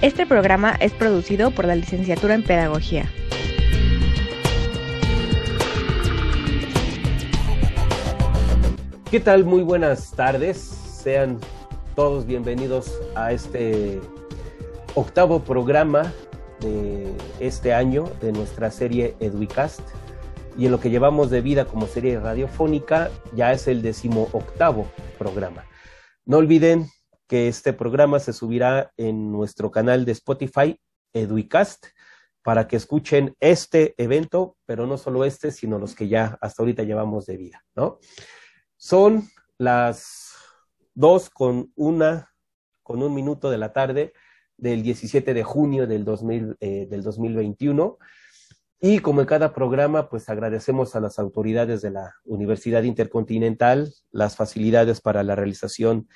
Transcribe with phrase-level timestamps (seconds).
[0.00, 3.10] Este programa es producido por la Licenciatura en Pedagogía.
[9.10, 9.44] ¿Qué tal?
[9.44, 10.56] Muy buenas tardes.
[10.58, 11.40] Sean
[11.96, 14.00] todos bienvenidos a este
[14.94, 16.12] octavo programa
[16.60, 19.80] de este año de nuestra serie Educast
[20.56, 24.86] y en lo que llevamos de vida como serie radiofónica ya es el decimo octavo
[25.18, 25.64] programa.
[26.24, 26.86] No olviden
[27.28, 30.80] que este programa se subirá en nuestro canal de Spotify,
[31.12, 31.86] Eduicast,
[32.42, 36.82] para que escuchen este evento, pero no solo este, sino los que ya hasta ahorita
[36.82, 37.98] llevamos de vida, ¿no?
[38.76, 40.34] Son las
[40.94, 42.32] dos con una,
[42.82, 44.14] con un minuto de la tarde
[44.56, 47.98] del 17 de junio del, 2000, eh, del 2021.
[48.80, 54.36] Y como en cada programa, pues agradecemos a las autoridades de la Universidad Intercontinental las
[54.36, 56.08] facilidades para la realización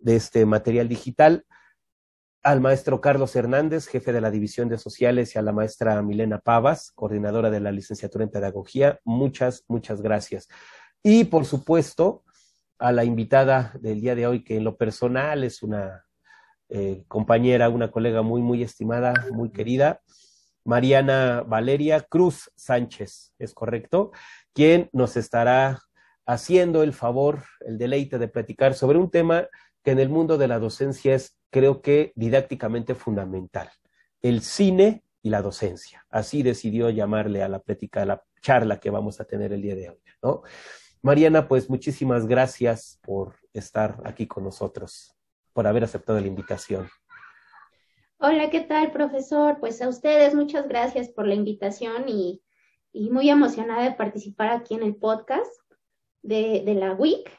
[0.00, 1.44] de este material digital,
[2.42, 6.38] al maestro Carlos Hernández, jefe de la División de Sociales, y a la maestra Milena
[6.38, 8.98] Pavas, coordinadora de la licenciatura en Pedagogía.
[9.04, 10.48] Muchas, muchas gracias.
[11.02, 12.24] Y por supuesto,
[12.78, 16.06] a la invitada del día de hoy, que en lo personal es una
[16.70, 20.00] eh, compañera, una colega muy, muy estimada, muy querida,
[20.64, 24.12] Mariana Valeria Cruz Sánchez, ¿es correcto?
[24.52, 25.80] Quien nos estará
[26.26, 29.48] haciendo el favor, el deleite de platicar sobre un tema
[29.82, 33.70] que en el mundo de la docencia es, creo que, didácticamente fundamental,
[34.22, 36.06] el cine y la docencia.
[36.10, 39.74] Así decidió llamarle a la plática, a la charla que vamos a tener el día
[39.74, 40.42] de hoy, ¿no?
[41.02, 45.16] Mariana, pues muchísimas gracias por estar aquí con nosotros,
[45.54, 46.88] por haber aceptado la invitación.
[48.18, 49.58] Hola, ¿qué tal, profesor?
[49.60, 52.42] Pues a ustedes muchas gracias por la invitación y,
[52.92, 55.50] muy emocionada de participar aquí en el podcast
[56.22, 57.30] de, la WIC.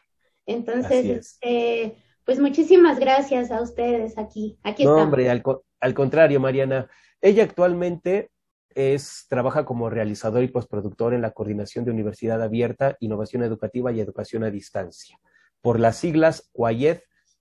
[0.48, 4.58] Entonces, este, pues muchísimas gracias a ustedes aquí.
[4.64, 5.44] Aquí no, hombre, al,
[5.80, 6.90] al, contrario, Mariana.
[7.22, 8.32] Ella actualmente
[8.76, 14.00] es, trabaja como realizador y postproductor en la Coordinación de Universidad Abierta, Innovación Educativa y
[14.00, 15.18] Educación a Distancia,
[15.62, 17.00] por las siglas CUAYED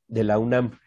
[0.08, 0.78] de la UNAM.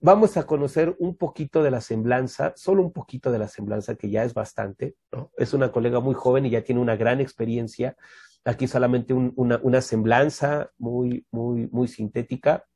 [0.00, 4.10] Vamos a conocer un poquito de la semblanza, solo un poquito de la semblanza, que
[4.10, 5.32] ya es bastante, ¿no?
[5.36, 7.96] Es una colega muy joven y ya tiene una gran experiencia.
[8.44, 12.67] Aquí solamente una, una, semblanza muy, muy, muy sintética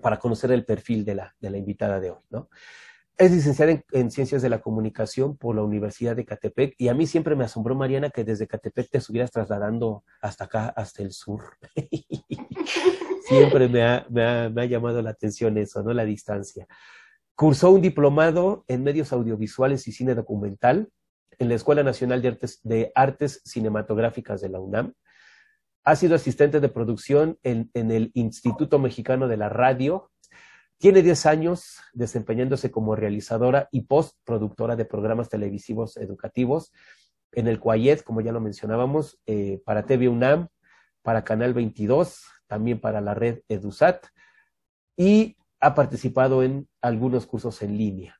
[0.00, 2.48] para conocer el perfil de la, de la invitada de hoy, ¿no?
[3.20, 7.06] Es licenciada en, Ciencias de la Comunicación por la Universidad de Catepec y a mí
[7.06, 11.42] siempre me asombró, Mariana, que desde Catepec te estuvieras trasladando hasta acá, hasta el sur.
[13.28, 15.92] siempre me ha, me, ha, me ha, llamado la atención eso, ¿no?
[15.92, 16.66] La distancia.
[17.34, 20.88] Cursó un diplomado en medios audiovisuales y cine documental
[21.38, 24.94] en la Escuela Nacional de Artes, de Artes Cinematográficas de la UNAM.
[25.84, 30.10] Ha sido asistente de producción en, el Instituto Mexicano de la Radio.
[30.78, 36.72] Tiene 10 años desempeñándose como realizadora y postproductora de programas televisivos educativos
[37.32, 40.48] en el CUAYED, como ya lo mencionábamos, eh, para TV UNAM,
[41.02, 44.06] para Canal 22, también para la red EduSat
[44.96, 48.18] y ha participado en algunos cursos en línea.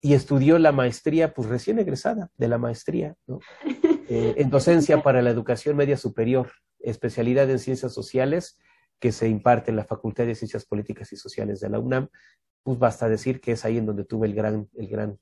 [0.00, 3.40] Y estudió la maestría, pues recién egresada de la maestría, ¿no?
[4.08, 8.58] eh, en docencia para la educación media superior, especialidad en ciencias sociales
[8.98, 12.08] que se imparte en la Facultad de Ciencias Políticas y Sociales de la UNAM.
[12.62, 15.18] Pues basta decir que es ahí en donde tuve el gran, el gran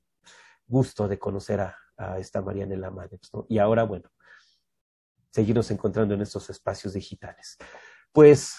[0.65, 1.75] gusto de conocer a,
[2.19, 3.47] esta Mariana Madres, ¿no?
[3.49, 4.11] Y ahora, bueno,
[5.31, 7.57] seguirnos encontrando en estos espacios digitales.
[8.11, 8.57] Pues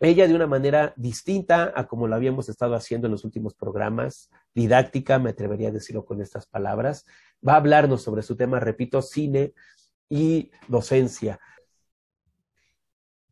[0.00, 4.30] ella de una manera distinta a como lo habíamos estado haciendo en los últimos programas,
[4.54, 7.06] didáctica, me atrevería a decirlo con estas palabras,
[7.46, 9.54] va a hablarnos sobre su tema, repito, cine
[10.08, 11.40] y docencia.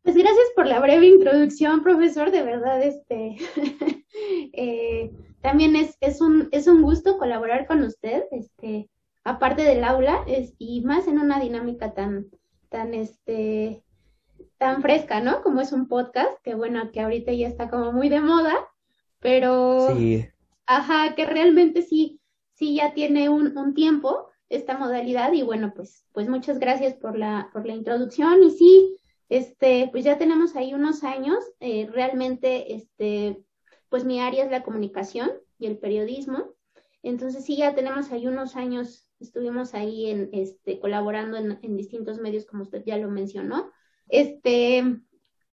[0.01, 3.37] Pues gracias por la breve introducción, profesor, de verdad, este,
[4.53, 8.89] eh, también es, es, un, es un gusto colaborar con usted, este,
[9.23, 12.27] aparte del aula, es, y más en una dinámica tan,
[12.69, 13.83] tan, este,
[14.57, 15.41] tan fresca, ¿no?
[15.41, 18.53] Como es un podcast, que bueno, que ahorita ya está como muy de moda,
[19.19, 20.25] pero, sí.
[20.65, 22.19] ajá, que realmente sí,
[22.53, 27.17] sí ya tiene un, un tiempo esta modalidad y bueno, pues, pues muchas gracias por
[27.17, 28.97] la, por la introducción y sí,
[29.29, 33.43] este, pues ya tenemos ahí unos años, eh, realmente, este,
[33.89, 36.53] pues mi área es la comunicación, y el periodismo.
[37.03, 42.45] Entonces sí, ya tenemos ahí unos años, estuvimos ahí en, este, colaborando en, distintos medios,
[42.45, 43.71] como usted ya lo mencionó.
[44.07, 44.83] Este,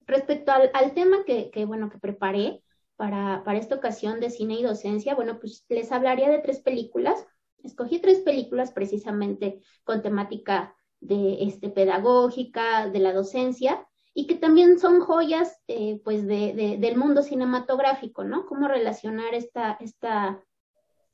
[0.05, 2.63] respecto al, tema que, bueno, que preparé
[2.95, 7.25] para, para esta ocasión de cine y docencia, bueno, pues les hablaría de tres películas.
[7.63, 14.79] Escogí tres películas precisamente con temática de este, pedagógica, de la docencia, y que también
[14.79, 18.45] son joyas eh, pues de, del mundo cinematográfico, ¿no?
[18.47, 20.43] Cómo relacionar esta, esta,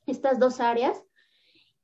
[0.08, 1.04] estas dos áreas.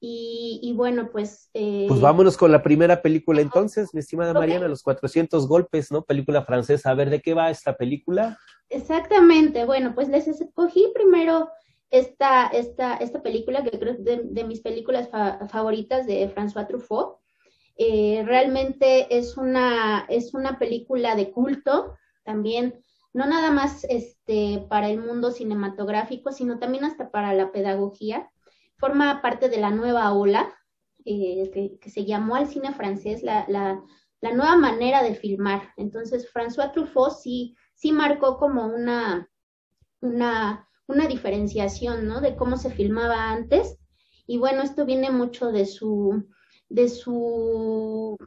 [0.03, 1.51] Y, bueno, pues...
[1.53, 6.01] Eh, pues vámonos con la primera película entonces, mi estimada Mariana, Los 400 golpes, ¿no?
[6.01, 6.89] Película francesa.
[6.89, 8.39] A ver, ¿de qué va esta película?
[8.69, 11.49] Exactamente, bueno, pues les escogí primero
[11.91, 15.09] esta, esta, esta película, que creo que de, de mis películas
[15.49, 17.21] favoritas de François Truffaut.
[17.77, 22.75] Eh, realmente es una, es una película de culto también,
[23.13, 28.29] no nada más este, para el mundo cinematográfico, sino también hasta para la pedagogía.
[28.81, 30.53] Forma parte de la nueva ola
[31.05, 33.79] eh, que, se llamó al cine francés la, la,
[34.21, 35.69] la, nueva manera de filmar.
[35.77, 39.29] Entonces, François Truffaut sí, sí marcó como una,
[40.01, 42.21] una, una diferenciación ¿no?
[42.21, 43.77] de cómo se filmaba antes.
[44.25, 46.27] Y bueno, esto viene mucho de su,
[46.67, 48.17] de su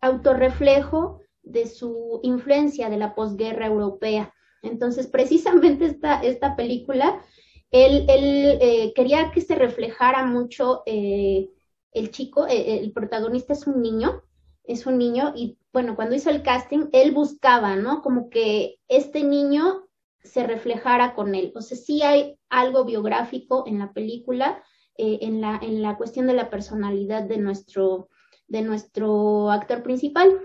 [0.00, 4.32] autorreflejo, de su influencia de la posguerra europea.
[4.62, 7.20] Entonces, precisamente esta, esta película,
[7.70, 11.48] él, él eh, quería que se reflejara mucho eh,
[11.92, 14.22] el chico, eh, el protagonista es un niño,
[14.64, 18.02] es un niño y bueno, cuando hizo el casting, él buscaba, ¿no?
[18.02, 19.86] Como que este niño
[20.22, 21.52] se reflejara con él.
[21.54, 24.62] O sea, sí hay algo biográfico en la película,
[24.96, 28.08] en, la, en la cuestión de la personalidad de nuestro,
[28.48, 30.40] de nuestro actor principal.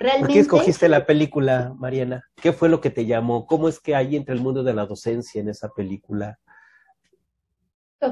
[0.00, 0.26] Realmente...
[0.26, 2.24] ¿Por qué escogiste la película, Mariana?
[2.34, 3.46] ¿Qué fue lo que te llamó?
[3.46, 6.40] ¿Cómo es que hay entre el mundo de la docencia en esa película?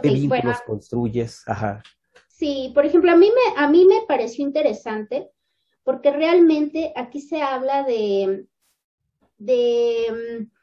[0.00, 1.42] ¿Qué vínculos construyes?
[1.48, 1.82] Ajá.
[2.28, 5.30] Sí, por ejemplo, a mí, me, a mí me pareció interesante
[5.82, 8.46] porque realmente aquí se habla de,
[9.38, 10.58] de mm,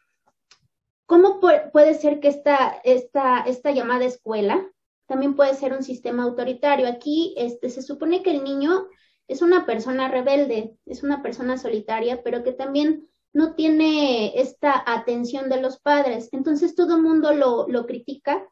[1.05, 4.67] ¿Cómo puede ser que esta, esta, esta llamada escuela
[5.05, 6.87] también puede ser un sistema autoritario?
[6.87, 8.87] Aquí este, se supone que el niño
[9.27, 15.49] es una persona rebelde, es una persona solitaria, pero que también no tiene esta atención
[15.49, 16.29] de los padres.
[16.31, 18.47] Entonces todo el mundo lo, lo critica,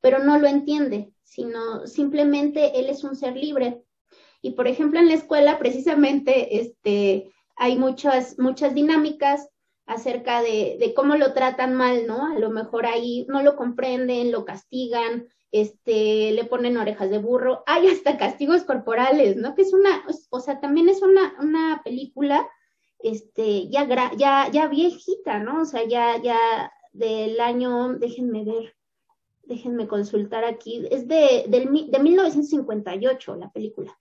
[0.00, 3.82] pero no lo entiende, sino simplemente él es un ser libre.
[4.40, 9.48] Y por ejemplo, en la escuela precisamente este, hay muchas, muchas dinámicas
[9.86, 12.26] acerca de, cómo lo tratan mal, ¿no?
[12.26, 17.62] A lo mejor ahí no lo comprenden, lo castigan, este, le ponen orejas de burro,
[17.66, 19.54] hay hasta castigos corporales, ¿no?
[19.54, 22.48] Que es una, o sea, también es una, una película,
[22.98, 23.86] este, ya,
[24.16, 25.62] ya, ya viejita, ¿no?
[25.62, 28.76] O sea, ya, ya del año, déjenme ver,
[29.42, 33.96] déjenme consultar aquí, es de, del, de 1958 la película.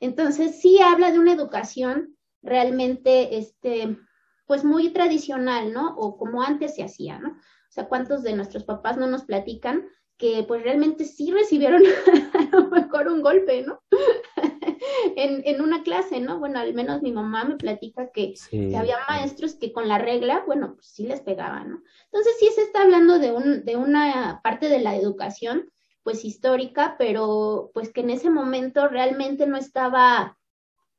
[0.00, 3.98] Entonces, sí habla de una educación realmente, este,
[4.46, 5.94] pues muy tradicional, ¿no?
[5.96, 7.30] O como antes se hacía, ¿no?
[7.30, 9.86] O sea, ¿cuántos de nuestros papás no nos platican
[10.20, 11.82] que pues realmente sí recibieron
[12.52, 13.82] a lo mejor un golpe, ¿no?
[15.16, 16.38] en, en, una clase, ¿no?
[16.38, 18.34] Bueno, al menos mi mamá me platica que,
[18.76, 21.82] había maestros que con la regla, bueno, pues sí les pegaban, ¿no?
[22.04, 25.70] Entonces sí se está hablando de, un, de una parte de la educación,
[26.02, 30.38] pues histórica, pero pues que en ese momento realmente no estaba,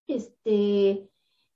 [0.08, 1.08] este,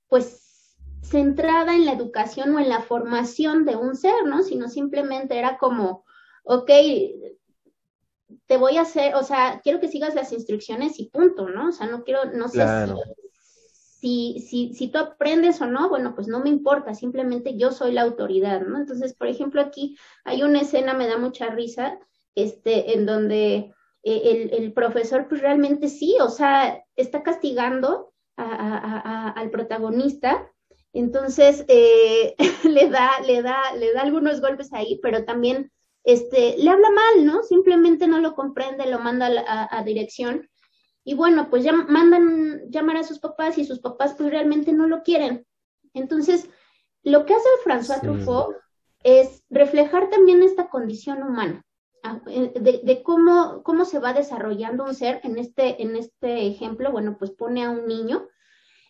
[0.06, 4.44] pues centrada en la educación o en la formación de un ser, ¿no?
[4.44, 6.04] Sino simplemente era como,
[6.44, 6.70] ok,
[8.46, 11.68] te voy a hacer, o sea, quiero que sigas las instrucciones y punto, ¿no?
[11.68, 12.64] O sea, no quiero, no sé
[13.98, 17.92] si, si, si, tú aprendes o no, bueno, pues no me importa, simplemente yo soy
[17.92, 18.78] la autoridad, ¿no?
[18.78, 21.98] Entonces, por ejemplo, aquí hay una escena, me da mucha risa,
[22.34, 23.72] este, en donde
[24.02, 30.46] eh, el, el profesor, pues realmente sí, o sea, está castigando al protagonista
[30.96, 32.34] entonces, eh,
[32.64, 35.70] le, da, le, da, le da algunos golpes ahí, pero también
[36.06, 37.42] este, le habla mal, ¿no?
[37.42, 40.48] Simplemente no lo comprende, lo manda a, dirección.
[41.04, 44.86] Y bueno, pues ya mandan llamar a sus papás y sus papás pues realmente no
[44.86, 45.44] lo quieren.
[45.94, 46.48] Entonces,
[47.02, 48.54] lo que hace François Truffaut
[49.02, 51.64] es reflejar también esta condición humana,
[52.04, 55.20] ah, eh, de, de, cómo, cómo se va desarrollando un ser.
[55.24, 58.28] En este, en este ejemplo, bueno, pues pone a un niño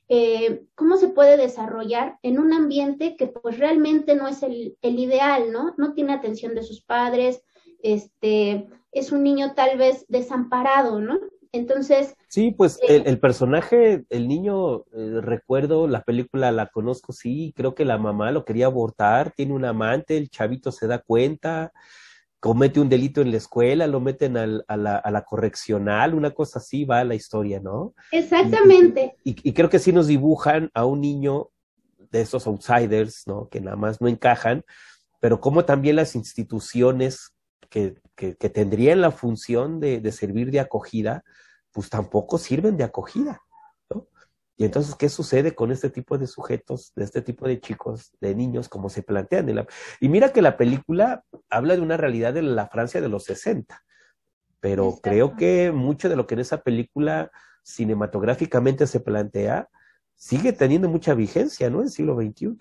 [0.09, 5.51] eh, cómo se puede desarrollar en un ambiente que pues realmente no es el, ideal,
[5.53, 5.75] ¿no?
[5.79, 7.43] No tiene atención de sus padres,
[7.83, 11.19] este, es un niño tal vez desamparado, ¿no?
[11.53, 12.15] Entonces...
[12.29, 17.75] Sí, pues eh, el, personaje, el niño, eh, recuerdo, la película la conozco, sí, creo
[17.75, 21.73] que la mamá lo quería abortar, tiene un amante, el chavito se da cuenta,
[22.47, 26.31] comete un delito en la escuela, lo meten al, a, la, a, la, correccional, una
[26.31, 27.93] cosa así va la historia, ¿no?
[28.13, 29.17] Exactamente.
[29.25, 31.51] Y, y, y, creo que sí nos dibujan a un niño
[32.13, 33.49] de esos outsiders, ¿no?
[33.49, 34.65] Que nada más no encajan,
[35.19, 37.35] pero como también las instituciones
[37.69, 41.25] que, que, que tendrían la función de, de, servir de acogida,
[41.73, 43.41] pues tampoco sirven de acogida.
[44.57, 48.35] Y entonces, ¿qué sucede con este tipo de sujetos, de este tipo de chicos, de
[48.35, 49.49] niños, como se plantean?
[49.51, 49.67] En la...
[50.01, 53.85] Y mira que la película habla de una realidad de la Francia de los 60,
[54.61, 57.31] pero creo que mucho de lo que en esa película
[57.63, 59.69] cinematográficamente se plantea
[60.15, 61.79] sigue teniendo mucha vigencia, ¿no?
[61.81, 62.57] En el siglo XXI.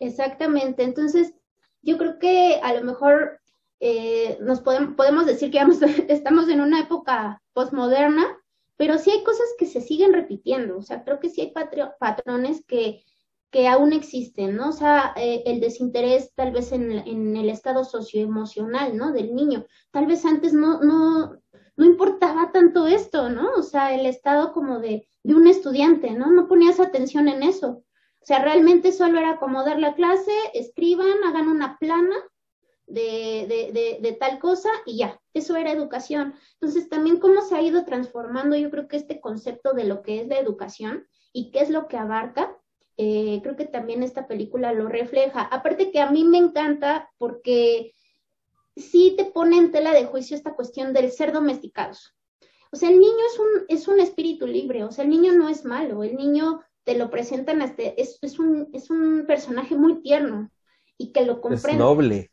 [0.00, 0.82] Exactamente.
[0.82, 1.32] Entonces,
[1.80, 3.40] yo creo que a lo mejor
[3.80, 5.60] eh, nos podemos, podemos decir que
[6.08, 8.24] estamos en una época postmoderna,
[8.82, 10.76] pero sí hay cosas que se siguen repitiendo.
[10.76, 11.52] O sea, creo que sí hay
[12.00, 13.04] patrones que,
[13.52, 14.70] que aún existen, ¿no?
[14.70, 19.12] O sea, eh, el desinterés tal vez en, en, el estado socioemocional, ¿no?
[19.12, 19.66] Del niño.
[19.92, 21.38] Tal vez antes no, no,
[21.76, 23.50] no importaba tanto esto, ¿no?
[23.56, 26.32] O sea, el estado como de, de un estudiante, ¿no?
[26.32, 27.84] No ponías atención en eso.
[28.20, 32.16] O sea, realmente solo era acomodar la clase, escriban, hagan una plana
[32.86, 36.34] de, de, de, de, tal cosa y ya, eso era educación.
[36.54, 40.20] Entonces, también cómo se ha ido transformando, yo creo que este concepto de lo que
[40.20, 42.56] es la educación y qué es lo que abarca,
[42.96, 45.42] eh, creo que también esta película lo refleja.
[45.42, 47.94] Aparte que a mí me encanta porque
[48.76, 52.14] sí te pone en tela de juicio esta cuestión del ser domesticados.
[52.70, 55.48] O sea, el niño es un, es un espíritu libre, o sea, el niño no
[55.48, 60.00] es malo, el niño te lo presentan, este, es, es, un, es un personaje muy
[60.00, 60.50] tierno
[60.96, 61.72] y que lo comprende.
[61.72, 62.31] Es noble.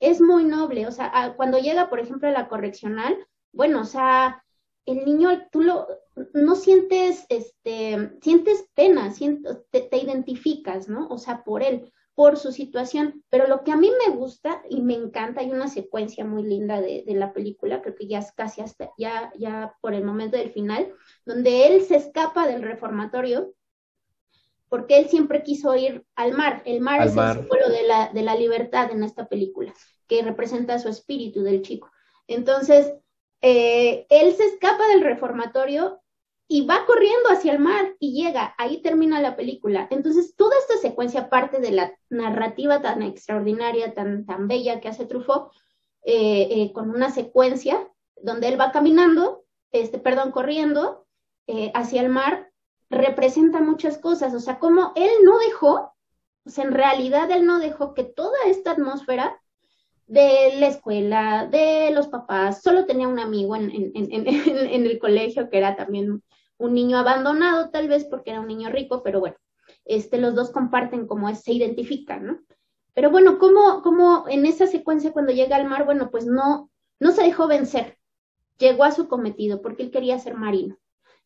[0.00, 3.16] Es muy noble, o sea, a, cuando llega, por ejemplo, a la correccional,
[3.52, 4.42] bueno, o sea,
[4.86, 5.86] el niño, tú lo,
[6.34, 11.08] no sientes, este, sientes pena, sientes, te, identificas, ¿no?
[11.08, 13.24] O sea, por él por su situación.
[13.30, 16.80] Pero lo que a mí me gusta y me encanta, hay una secuencia muy linda
[16.80, 20.36] de, de, la película, creo que ya es casi hasta, ya, ya por el momento
[20.36, 20.92] del final,
[21.24, 23.54] donde él se escapa del reformatorio
[24.70, 26.62] porque él siempre quiso ir al mar.
[26.64, 27.36] El mar Al es mar.
[27.36, 29.74] el símbolo de la, de la libertad en esta película,
[30.06, 31.90] que representa su espíritu del chico.
[32.28, 32.94] Entonces,
[33.42, 36.00] eh, él se escapa del reformatorio
[36.46, 39.88] y va corriendo hacia el mar y llega, ahí termina la película.
[39.90, 45.04] Entonces, toda esta secuencia parte de la narrativa tan extraordinaria, tan, tan bella que hace
[45.04, 45.52] Truffaut,
[46.04, 47.88] eh, eh, con una secuencia
[48.22, 51.06] donde él va caminando, este, perdón, corriendo
[51.74, 52.49] hacia el mar,
[52.90, 55.92] representa muchas cosas, o sea, como él no dejó,
[56.50, 59.40] sea, en realidad él no dejó que toda esta atmósfera
[60.06, 64.98] de la escuela, de los papás, solo tenía un amigo en, en, en, en, el
[64.98, 66.22] colegio que era también
[66.58, 69.36] un niño abandonado, tal vez porque era un niño rico, pero bueno,
[69.84, 72.40] este, los dos comparten como se identifican, ¿no?
[72.92, 77.12] Pero bueno, como, como en esa secuencia cuando llega al mar, bueno, pues no, no
[77.12, 77.96] se dejó vencer,
[78.58, 80.76] llegó a su cometido porque él quería ser marino.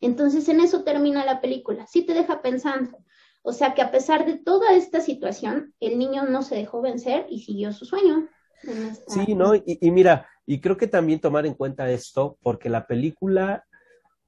[0.05, 2.99] Entonces en eso termina la película, sí te deja pensando.
[3.41, 7.25] O sea que a pesar de toda esta situación, el niño no se dejó vencer
[7.27, 8.29] y siguió su sueño.
[8.61, 9.11] Esta...
[9.11, 9.55] Sí, ¿no?
[9.55, 13.65] Y, y, mira, y creo que también tomar en cuenta esto, porque la película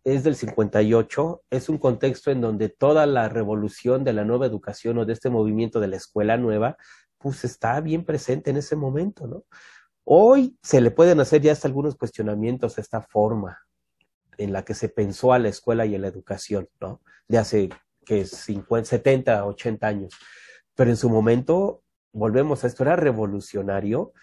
[0.04, 4.98] es del 58, es un contexto en donde toda la revolución de la nueva educación
[4.98, 6.76] o de este movimiento de la escuela nueva,
[7.20, 9.44] pues está bien presente en ese momento, ¿no?
[10.06, 13.60] Hoy se le pueden hacer ya hasta algunos cuestionamientos a esta forma
[14.38, 17.02] en la que se pensó a la escuela y a la educación, ¿no?
[17.28, 17.70] De hace
[18.06, 20.14] que 50, 70, 80 años.
[20.76, 24.14] Pero en su momento, volvemos a esto, era revolucionario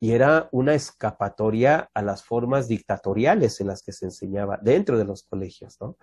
[0.00, 5.04] y era una escapatoria a las formas dictatoriales en las que se enseñaba dentro de
[5.04, 5.96] los colegios, ¿no?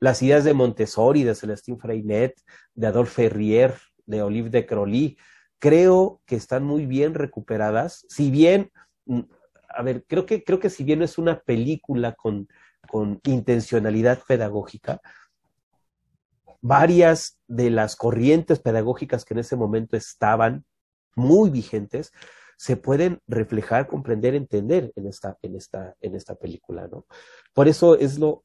[0.00, 2.34] Las ideas de Montessori, de Celestine Freinet,
[2.74, 3.74] de Adolphe Ferrier,
[4.06, 5.16] de Olive de Crowley,
[5.60, 8.70] creo que están muy bien recuperadas, si bien,
[9.68, 12.48] a ver, creo que, creo que si bien no es una película con,
[12.90, 15.00] con intencionalidad pedagógica,
[16.60, 20.64] varias de las corrientes pedagógicas que en ese momento estaban
[21.14, 22.10] muy vigentes,
[22.56, 27.04] se pueden reflejar, comprender, entender en esta, en esta, en esta película, ¿no?
[27.52, 28.44] Por eso es lo,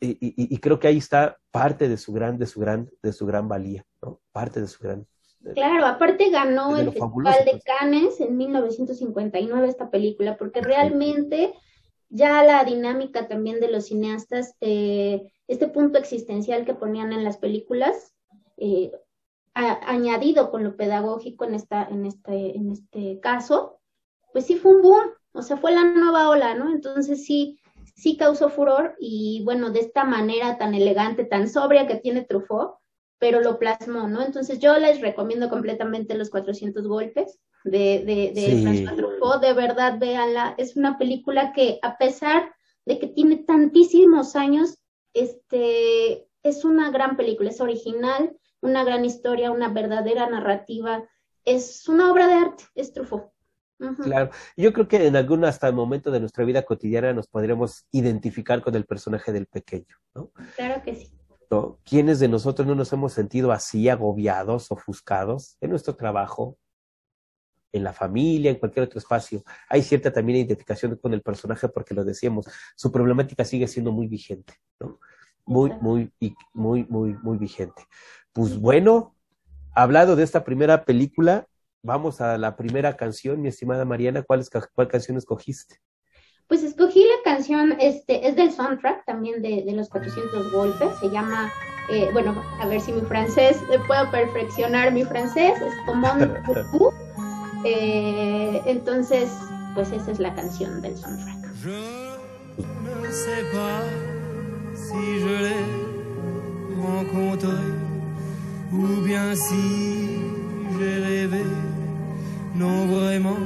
[0.00, 3.12] y, y, y, creo que ahí está parte de su gran, de su gran, de
[3.12, 4.20] su gran valía, ¿no?
[4.32, 5.06] Parte de su gran.
[5.54, 11.54] Claro, aparte ganó el Festival de Cannes en 1959 esta película, porque realmente
[12.10, 17.38] ya la dinámica también de los cineastas, eh, este punto existencial que ponían en las
[17.38, 18.14] películas,
[18.56, 18.92] eh,
[19.54, 23.80] añadido con lo pedagógico en, esta, en, este, en este caso,
[24.32, 26.70] pues sí fue un boom, o sea, fue la nueva ola, ¿no?
[26.70, 27.58] Entonces sí,
[27.96, 32.76] sí causó furor y bueno, de esta manera tan elegante, tan sobria que tiene Truffaut,
[33.18, 34.22] pero lo plasmó, ¿no?
[34.22, 37.40] Entonces yo les recomiendo completamente los 400 golpes.
[37.64, 40.54] De, de, de François de verdad, véanla.
[40.58, 42.54] Es una película que, a pesar
[42.86, 44.78] de que tiene tantísimos años,
[45.12, 51.04] este, es una gran película, es original, una gran historia, una verdadera narrativa,
[51.44, 53.30] es una obra de arte, es Truffaut.
[54.02, 57.86] Claro, yo creo que en algún hasta el momento de nuestra vida cotidiana nos podríamos
[57.92, 60.32] identificar con el personaje del pequeño, ¿no?
[60.56, 61.12] Claro que sí.
[61.48, 61.78] ¿No?
[61.84, 66.58] ¿Quiénes de nosotros no nos hemos sentido así agobiados, ofuscados en nuestro trabajo,
[67.72, 69.42] en la familia, en cualquier otro espacio?
[69.68, 72.46] Hay cierta también identificación con el personaje porque lo decíamos,
[72.76, 74.98] su problemática sigue siendo muy vigente, ¿no?
[75.44, 76.12] Muy, muy,
[76.52, 77.82] muy, muy, muy vigente.
[78.32, 79.14] Pues bueno,
[79.74, 81.46] hablado de esta primera película,
[81.82, 84.22] vamos a la primera canción, mi estimada Mariana.
[84.22, 84.44] ¿Cuál,
[84.74, 85.80] cuál canción escogiste?
[86.48, 91.10] Pues escogí la canción, este, es del soundtrack también de, de los 400 golpes, se
[91.10, 91.52] llama,
[91.90, 96.08] eh, bueno, a ver si mi francés, eh, puedo perfeccionar mi francés, es como
[97.64, 99.30] eh, entonces,
[99.74, 101.54] pues esa es la canción del soundtrack.
[101.62, 103.82] Je ne sais pas
[104.74, 105.88] si je l'ai
[106.80, 107.48] rencontré
[108.72, 110.20] ou bien si
[110.78, 111.44] j'ai rêvé
[112.54, 113.38] Non, vraiment,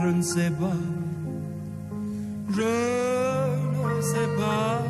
[0.00, 0.76] je ne sais pas.
[2.50, 2.62] Je
[3.96, 4.82] ne sais pas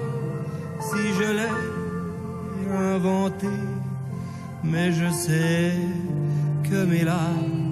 [0.80, 3.48] si je l'ai inventé,
[4.62, 5.72] mais je sais
[6.64, 7.67] que mes larmes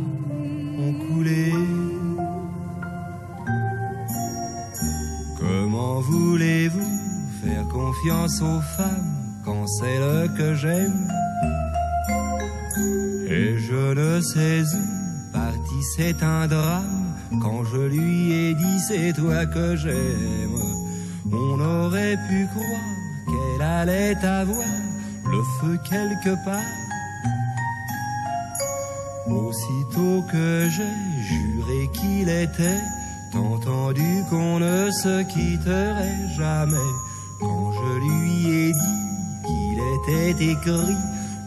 [5.38, 6.80] Comment voulez-vous
[7.42, 11.09] faire confiance aux femmes quand c'est le que j'aime?
[13.28, 14.97] Et je ne sais où
[15.97, 17.14] c'est un drame.
[17.42, 20.61] Quand je lui ai dit c'est toi que j'aime,
[21.33, 24.73] on aurait pu croire qu'elle allait avoir
[25.30, 26.86] le feu quelque part.
[29.28, 32.82] Aussitôt que j'ai juré qu'il était
[33.34, 36.93] entendu qu'on ne se quitterait jamais,
[37.41, 39.06] quand je lui ai dit
[39.47, 40.97] qu'il était écrit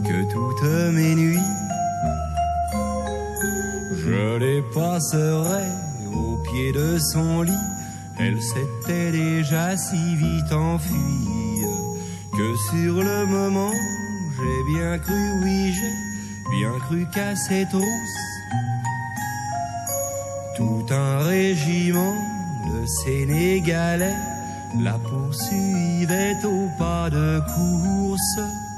[0.03, 1.39] que toutes mes nuits
[4.05, 5.65] je les passerai
[6.13, 7.65] au pied de son lit.
[8.19, 11.29] Elle s'était déjà si vite enfuie
[12.39, 13.73] que sur le moment,
[14.35, 16.08] j'ai bien cru, oui, j'ai
[16.51, 18.19] bien cru qu'à ses trousses,
[20.57, 22.15] tout un régiment
[22.73, 24.15] de Sénégalais
[24.77, 28.68] la poursuivait au pas de course.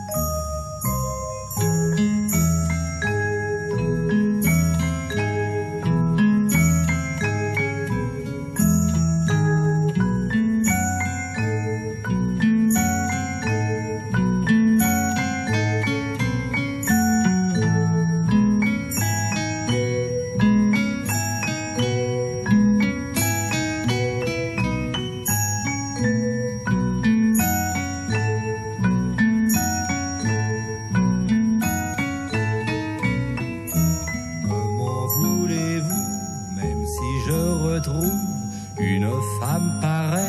[38.80, 40.26] une femme pareille.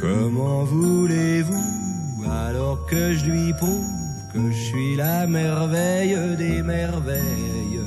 [0.00, 3.84] Comment voulez-vous alors que je lui prouve
[4.32, 7.80] que je suis la merveille des merveilles?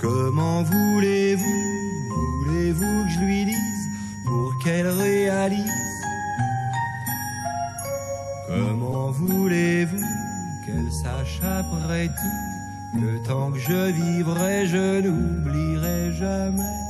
[0.00, 1.44] Comment voulez-vous,
[2.44, 3.84] voulez-vous que je lui dise
[4.26, 5.64] pour qu'elle réalise?
[8.48, 10.04] Comment voulez-vous
[10.66, 12.47] qu'elle sache après tout
[12.94, 16.87] le temps que je vivrai, je n'oublierai jamais.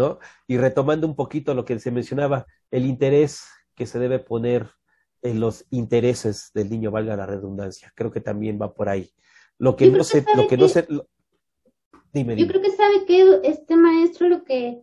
[0.00, 0.18] ¿No?
[0.46, 4.70] Y retomando un poquito lo que se mencionaba, el interés que se debe poner
[5.22, 7.92] en los intereses del niño, valga la redundancia.
[7.94, 9.10] Creo que también va por ahí.
[9.58, 10.86] Lo que no se, lo que, no se,
[12.14, 14.82] dime, Yo creo que sabe que este maestro lo que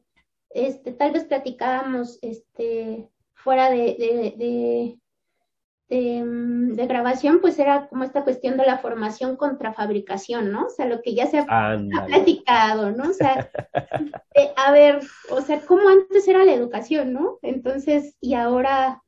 [0.51, 4.99] este tal vez platicábamos este fuera de, de,
[5.89, 10.65] grabación, pues era como esta cuestión de la formación contra fabricación, ¿no?
[10.65, 11.45] O sea, lo que ya se ha,
[12.07, 13.09] platicado, ¿no?
[13.09, 13.49] O sea,
[14.33, 17.39] eh, a ver, o sea, ¿cómo antes era la educación, ¿no?
[17.41, 19.01] Entonces, y ahora,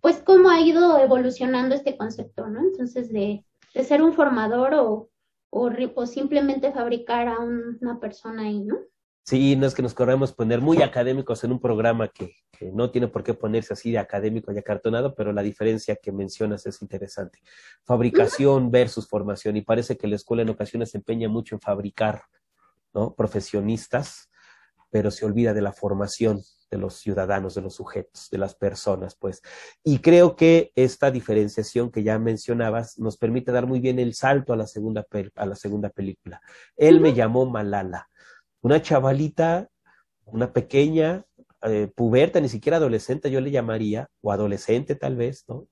[0.00, 2.60] pues, ¿cómo ha ido evolucionando este concepto, ¿no?
[2.60, 5.08] Entonces, de, de ser un formador o,
[5.50, 8.76] o, o simplemente fabricar a una persona ahí, ¿no?
[9.26, 12.36] Sí, no es que nos corremos poner muy académicos en un programa que,
[12.72, 16.64] no tiene por qué ponerse así de académico y acartonado, pero la diferencia que mencionas
[16.66, 17.40] es interesante.
[17.82, 22.22] Fabricación versus formación, y parece que la escuela en ocasiones se empeña mucho en fabricar
[22.94, 23.14] ¿no?
[23.14, 24.30] profesionistas,
[24.90, 29.14] pero se olvida de la formación de los ciudadanos, de los sujetos, de las personas,
[29.14, 29.42] pues.
[29.82, 34.52] Y creo que esta diferenciación que ya mencionabas nos permite dar muy bien el salto
[34.52, 36.40] a la segunda, a la segunda película.
[36.76, 38.08] Él me llamó Malala
[38.64, 39.68] una chavalita,
[40.24, 41.26] una pequeña,
[41.62, 45.68] eh, puberta, ni siquiera adolescente yo le llamaría, o adolescente tal vez, ¿no?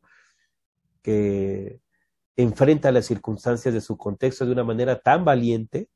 [1.01, 1.81] Que
[2.37, 5.89] enfrenta las circunstancias de su contexto de una manera tan valiente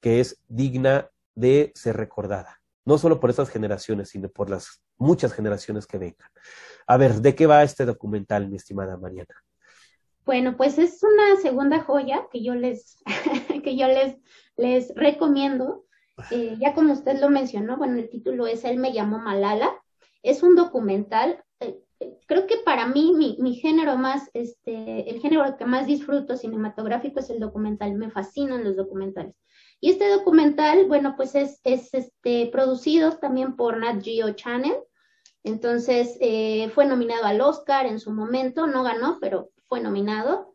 [0.00, 5.32] que es digna de ser recordada, no solo por estas generaciones, sino por las muchas
[5.32, 6.30] generaciones que vengan.
[6.86, 9.34] A ver, ¿de qué va este documental, mi estimada Mariana?
[10.24, 13.02] Bueno, pues es una segunda joya que yo les,
[13.64, 14.18] que yo les,
[14.56, 15.84] les recomiendo.
[16.30, 19.70] Eh, ya como usted lo mencionó, bueno, el título es Él me llamó Malala.
[20.22, 21.42] Es un documental.
[21.60, 26.36] Eh, eh, creo que para mí, mi, género más, este, el género que más disfruto
[26.36, 27.94] cinematográfico es el documental.
[27.94, 29.34] Me fascinan los documentales.
[29.80, 34.76] Y este documental, bueno, pues es, es este, producido también por Nat Geo Channel.
[35.44, 36.18] Entonces,
[36.72, 40.54] fue nominado al Oscar en su momento, no ganó, pero fue nominado.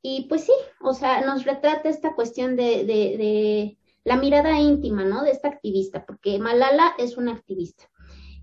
[0.00, 5.22] Y pues sí, o sea, nos retrata esta cuestión de, de la mirada íntima, ¿no?
[5.22, 7.88] De esta activista, porque Malala es una activista.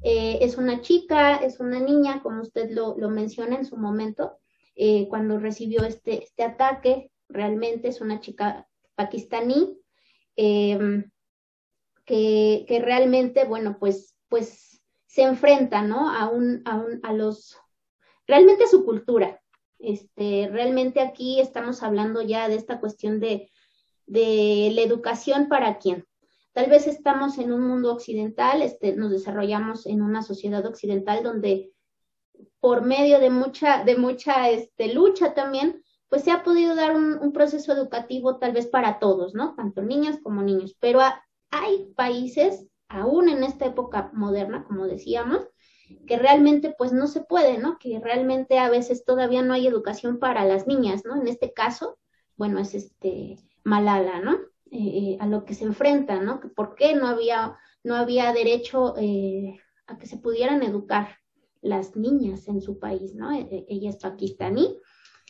[0.01, 4.37] Eh, es una chica, es una niña, como usted lo, menciona en su momento,
[4.75, 9.77] eh, cuando recibió este, este ataque, realmente es una chica pakistaní,
[10.37, 11.11] em,
[12.05, 16.09] que, que, realmente, bueno, pues, pues se enfrenta, ¿no?
[16.13, 17.57] A, un, a, un, a los,
[18.25, 19.41] realmente a su cultura.
[19.79, 23.51] Este, realmente aquí estamos hablando ya de esta cuestión de,
[24.09, 26.05] de la educación para quién.
[26.51, 31.71] Tal vez estamos en un mundo occidental, este, nos desarrollamos en una sociedad occidental donde
[32.59, 37.31] por medio de mucha, de mucha este, lucha también, pues se ha podido dar un,
[37.33, 39.53] proceso educativo tal vez para todos, ¿no?
[39.55, 40.75] Tanto niñas como niños.
[40.79, 41.01] Pero
[41.51, 45.47] hay países, aún en esta época moderna, como decíamos,
[46.07, 47.77] que realmente pues no se puede, ¿no?
[47.77, 51.15] Que realmente a veces todavía no hay educación para las niñas, ¿no?
[51.15, 51.99] En este caso,
[52.35, 53.37] bueno, es este,
[53.69, 54.39] Malala, ¿no?
[54.71, 56.41] Eh, a lo que se enfrenta, ¿no?
[56.55, 61.17] ¿Por qué no había, no había derecho eh, a que se pudieran educar
[61.61, 63.31] las niñas en su país, ¿no?
[63.31, 64.75] E, ella es pakistaní.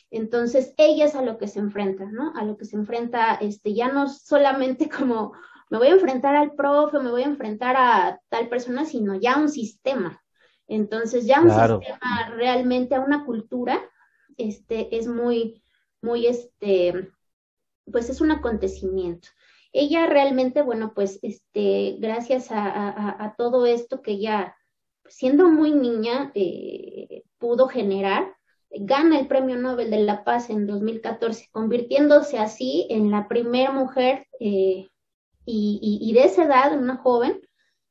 [0.09, 2.33] Entonces, ella es a lo que se enfrenta, ¿no?
[2.35, 5.33] A lo que se enfrenta, este, ya no solamente como
[5.69, 9.37] me voy a enfrentar al profe, me voy a enfrentar a tal persona, sino ya
[9.37, 10.21] un sistema.
[10.67, 13.79] Entonces, ya un sistema realmente a una cultura,
[14.37, 15.61] este, es muy,
[16.01, 17.11] muy, este,
[17.91, 19.29] pues es un acontecimiento.
[19.71, 24.55] Ella realmente, bueno, pues este, gracias a, todo esto que ella,
[25.05, 28.35] siendo muy niña, eh, pudo generar,
[28.71, 34.27] gana el Premio Nobel de la Paz en 2014, convirtiéndose así en la primera mujer
[34.39, 34.87] eh,
[35.45, 37.41] y, de esa edad, una joven,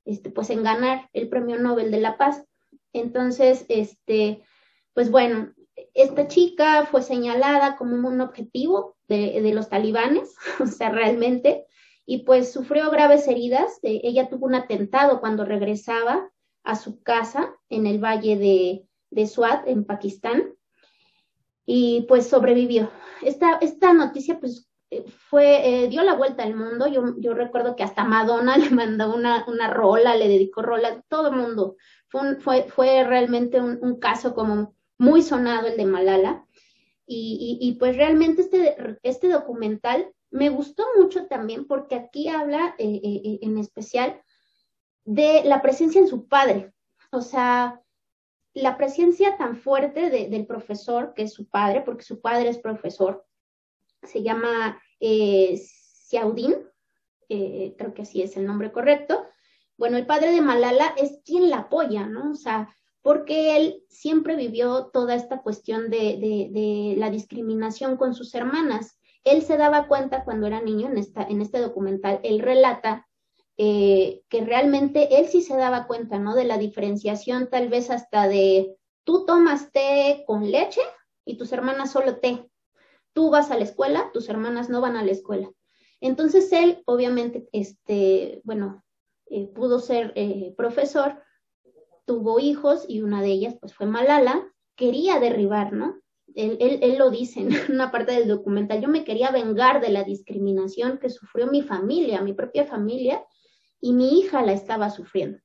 [0.05, 2.45] este, pues en ganar el Premio Nobel de la Paz.
[2.93, 4.43] Entonces, este,
[4.95, 5.53] pues bueno,
[5.95, 11.67] esta chica fue señalada como un objetivo de, los talibanes, o sea, realmente,
[12.07, 13.79] y pues sufrió graves heridas.
[13.83, 16.31] Eh, ella tuvo un atentado cuando regresaba
[16.65, 20.55] a su casa en el valle de, de Swat, en Pakistán,
[21.67, 22.91] y pues sobrevivió.
[23.23, 26.87] Esta, esta noticia pues eh, fue, eh, dio la vuelta al mundo.
[26.87, 31.29] Yo, yo, recuerdo que hasta Madonna le mandó una, una rola, le dedicó rola, todo
[31.29, 31.77] el mundo.
[32.09, 36.45] Fue, fue, fue realmente un, un, caso como muy sonado el de Malala.
[37.11, 43.23] Y, pues realmente este, este documental me gustó mucho también porque aquí habla eh, eh,
[43.25, 44.21] eh, en especial
[45.07, 46.75] de la presencia en su padre.
[47.11, 47.81] O sea,
[48.53, 53.25] la presencia tan fuerte del profesor, que es su padre, porque su padre es profesor,
[54.03, 55.61] se llama eh,
[57.77, 59.27] creo que así es el nombre correcto,
[59.77, 62.33] bueno, el padre de Malala es quien la apoya, ¿no?
[62.33, 68.99] O sea, porque él siempre vivió toda esta cuestión de, la discriminación con sus hermanas.
[69.25, 73.07] Él se daba cuenta cuando era niño en, esta, en este documental, él relata
[73.57, 76.35] eh, que realmente él sí se daba cuenta, ¿no?
[76.35, 80.81] De la diferenciación tal vez hasta de tú tomas té con leche
[81.25, 82.49] y tus hermanas solo té.
[83.13, 85.51] Tú vas a la escuela, tus hermanas no van a la escuela.
[86.01, 88.85] Entonces él, obviamente, este, bueno,
[89.27, 91.21] eh, pudo ser eh, profesor,
[92.09, 96.01] tuvo hijos y una de ellas pues fue Malala, quería derribar, ¿no?
[96.35, 100.03] Él, él, lo dice en una parte del documental, yo me quería vengar de la
[100.03, 103.25] discriminación que sufrió mi familia, mi propia familia,
[103.81, 105.39] y mi hija la estaba sufriendo.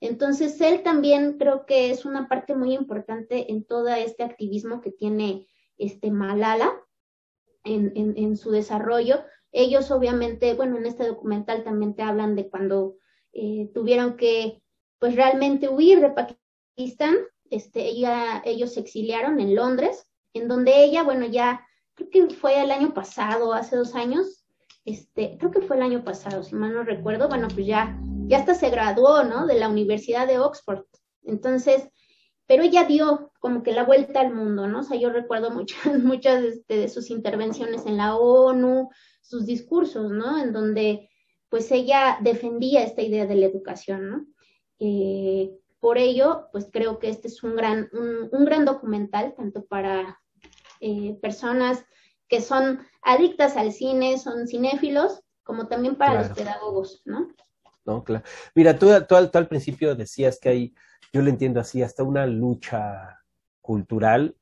[0.00, 4.90] Entonces, él también creo que es una parte muy importante en todo este activismo que
[4.90, 5.46] tiene
[5.78, 6.72] este Malala
[7.64, 9.22] en, en su desarrollo.
[9.52, 12.96] Ellos obviamente, bueno, en este documental también te hablan de cuando
[13.32, 14.62] eh, tuvieron que,
[14.98, 17.16] pues realmente huir de Pakistán.
[17.50, 22.62] Este, ella, ellos se exiliaron en Londres, en donde ella, bueno, ya creo que fue
[22.62, 24.44] el año pasado, hace dos años,
[24.84, 28.38] este, creo que fue el año pasado, si mal no recuerdo, bueno, pues ya, ya
[28.38, 29.46] hasta se graduó, ¿no?
[29.46, 30.84] De la Universidad de Oxford.
[31.22, 31.88] Entonces,
[32.46, 34.80] pero ella dio como que la vuelta al mundo, ¿no?
[34.80, 38.90] O sea, yo recuerdo muchas, muchas este, de sus intervenciones en la ONU,
[39.22, 40.38] sus discursos, ¿no?
[40.38, 41.10] En donde
[41.48, 44.26] pues ella defendía esta idea de la educación, ¿no?
[44.78, 50.20] Eh, por ello, pues creo que este es un gran, un, gran documental, tanto para
[50.80, 51.84] eh, personas
[52.28, 57.28] que son adictas al cine, son cinéfilos, como también para los pedagogos, ¿no?
[57.84, 58.24] No, claro.
[58.54, 60.74] Mira, tú, al, principio decías que hay,
[61.12, 63.22] yo lo entiendo así, hasta una lucha
[63.60, 64.36] cultural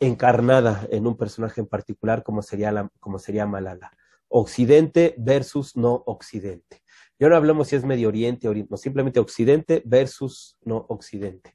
[0.00, 3.92] encarnada en un personaje en particular como sería, la, como sería Malala.
[4.28, 6.82] Occidente versus no Occidente.
[7.18, 11.54] Y no hablamos si es Medio Oriente, Oriente, simplemente Occidente versus no Occidente.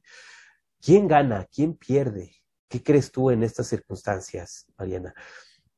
[0.82, 1.48] ¿Quién gana?
[1.54, 2.36] ¿Quién pierde?
[2.68, 5.14] ¿Qué crees tú en estas circunstancias, Mariana?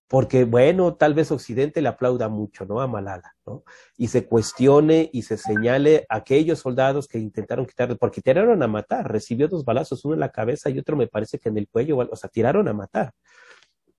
[0.07, 2.79] Porque, bueno, tal vez Occidente le aplauda mucho, ¿no?
[2.79, 3.63] A Malala, ¿no?
[3.97, 8.67] Y se cuestione y se señale a aquellos soldados que intentaron quitarle, porque tiraron a
[8.67, 11.67] matar, recibió dos balazos, uno en la cabeza y otro me parece que en el
[11.67, 13.11] cuello, o sea, tiraron a matar.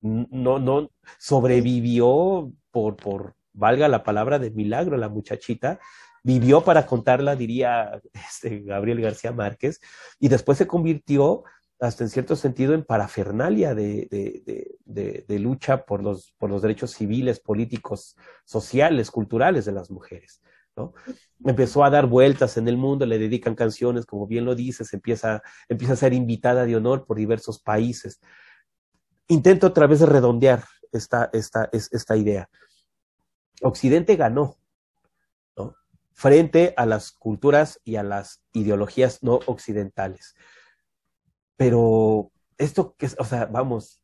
[0.01, 5.81] No, no, sobrevivió por, por, valga la palabra de milagro, la muchachita,
[6.23, 9.81] vivió para contarla, diría este, Gabriel García Márquez,
[10.19, 11.45] y después se convirtió
[11.81, 14.09] hasta en cierto sentido en parafernalia de,
[14.85, 20.41] de, de, lucha por los, por los derechos civiles, políticos, sociales, culturales de las mujeres.
[20.77, 20.95] ¿no?
[21.45, 25.43] Empezó a dar vueltas en el mundo, le dedican canciones, como bien lo dices, empieza,
[25.69, 28.21] empieza a ser invitada de honor por diversos países.
[29.29, 32.49] Intento otra vez redondear esta, esta, esta idea.
[33.63, 34.57] Occidente ganó.
[36.17, 40.37] Frente a las culturas y a las ideologías no occidentales.
[41.57, 44.01] Pero esto que es, o sea, vamos,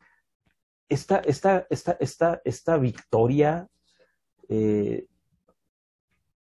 [0.89, 3.69] esta, esta, esta, esta, esta victoria,
[4.49, 5.07] eh,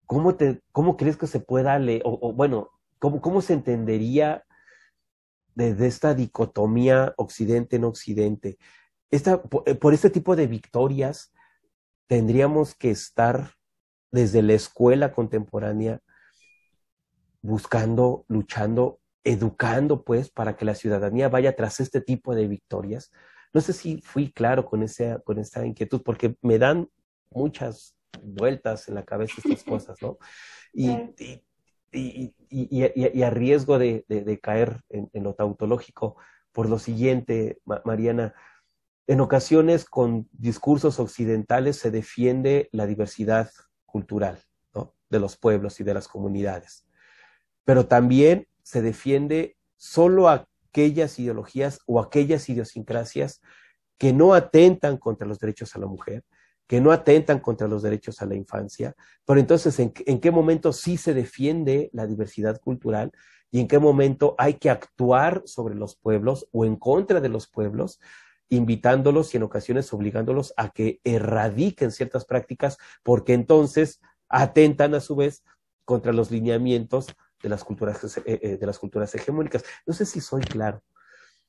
[0.08, 2.02] ¿cómo, te, ¿cómo crees que se pueda leer?
[2.04, 4.44] O, bueno, ¿cómo, ¿cómo se entendería
[5.54, 8.58] desde esta dicotomía occidente-no occidente?
[9.12, 11.32] Esta, eh, por este tipo de victorias,
[12.10, 13.52] tendríamos que estar
[14.12, 16.02] desde la escuela contemporánea
[17.44, 23.12] buscando, luchando, educando, pues, para que la ciudadanía vaya tras este tipo de victorias.
[23.54, 26.90] No sé si fui claro con, esa, con esta inquietud, porque me dan
[27.30, 30.18] muchas vueltas en la cabeza estas cosas, ¿no?
[30.74, 30.90] Y,
[31.92, 36.16] y, y, a riesgo de, caer en, en, lo tautológico,
[36.52, 38.34] por lo siguiente, Mariana,
[39.10, 43.50] en ocasiones con discursos occidentales se defiende la diversidad
[43.88, 44.38] cultural
[45.10, 46.86] de los pueblos y de las comunidades,
[47.66, 53.42] pero también se defiende solo aquellas ideologías o aquellas idiosincrasias
[53.98, 56.24] que no atentan contra los derechos a la mujer,
[56.68, 58.94] que no atentan contra los derechos a la infancia,
[59.26, 63.12] pero entonces ¿en, en qué momento sí se defiende la diversidad cultural
[63.50, 67.48] y en qué momento hay que actuar sobre los pueblos o en contra de los
[67.48, 68.00] pueblos
[68.50, 75.16] invitándolos y en ocasiones obligándolos a que erradiquen ciertas prácticas, porque entonces atentan a su
[75.16, 75.44] vez
[75.86, 77.08] contra los lineamientos
[77.42, 79.64] de las culturas, eh, eh, de las culturas hegemónicas.
[79.86, 80.84] No sé si soy claro.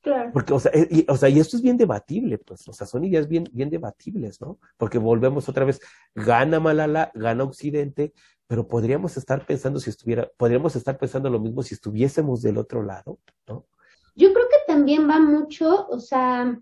[0.01, 0.31] Claro.
[0.33, 2.87] Porque, o sea, eh, y, o sea, y esto es bien debatible, pues, o sea,
[2.87, 4.57] son ideas bien, bien debatibles, ¿no?
[4.77, 5.79] Porque volvemos otra vez,
[6.15, 8.11] gana Malala, gana Occidente,
[8.47, 12.81] pero podríamos estar pensando si estuviera, podríamos estar pensando lo mismo si estuviésemos del otro
[12.81, 13.67] lado, ¿no?
[14.15, 16.59] Yo creo que también va mucho, o sea,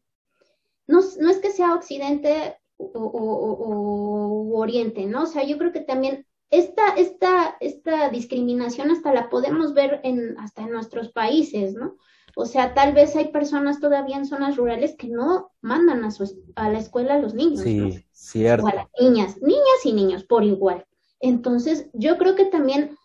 [0.89, 5.23] no, es que sea occidente o, oriente, ¿no?
[5.23, 10.37] O sea, yo creo que también esta, esta, esta discriminación hasta la podemos ver en,
[10.39, 11.95] hasta en nuestros países, ¿no?
[12.35, 16.43] O sea, tal vez hay personas todavía en zonas rurales que no mandan a, su,
[16.55, 17.61] a la escuela a los niños.
[17.61, 18.65] Sí, cierto.
[18.65, 20.85] O a las niñas, niñas y niños por igual.
[21.19, 22.97] Entonces, yo creo que también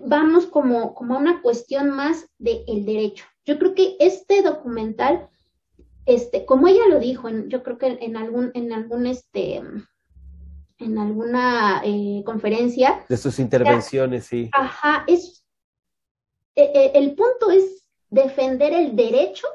[0.00, 3.24] vamos como, como a una cuestión más del el derecho.
[3.44, 5.28] Yo creo que este documental,
[6.08, 9.60] este, como ella lo dijo, en, yo creo que en algún, en algún este,
[10.78, 13.04] en alguna eh, conferencia.
[13.10, 14.48] De sus intervenciones, sí.
[14.52, 15.44] Ajá, es,
[16.54, 19.46] e, e, el punto es defender el derecho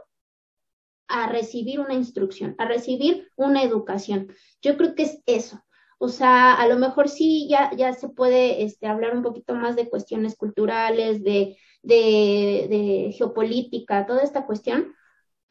[1.07, 4.31] a recibir una instrucción, a recibir una educación.
[4.61, 5.59] Yo creo que es eso.
[5.97, 9.75] O sea, a lo mejor sí ya, ya se puede este, hablar un poquito más
[9.75, 14.93] de cuestiones culturales, de, de, de geopolítica, toda esta cuestión,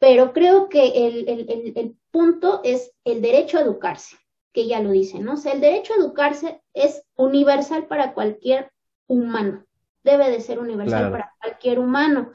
[0.03, 4.17] pero creo que el, el, el punto es el derecho a educarse
[4.51, 5.35] que ya lo dice, ¿no?
[5.35, 8.69] O sea, el derecho a educarse es universal para cualquier
[9.07, 9.63] humano,
[10.03, 12.31] debe de ser universal para cualquier humano.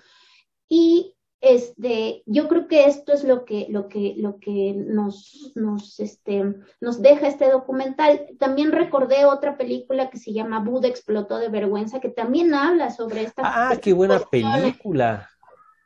[0.66, 6.00] Y este, yo creo que esto es lo que, lo que, lo que nos, nos,
[6.00, 8.28] este, nos deja este documental.
[8.38, 13.24] También recordé otra película que se llama Buda explotó de vergüenza, que también habla sobre
[13.24, 13.42] esta.
[13.44, 15.28] Ah, qué buena película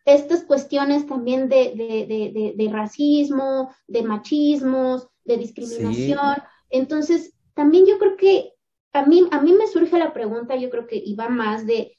[0.05, 6.43] estas cuestiones también de, de, de, de, racismo, de machismos, de discriminación.
[6.71, 8.53] Entonces, también yo creo que
[8.93, 11.97] a mí, a mí me surge la pregunta, yo creo que iba más de,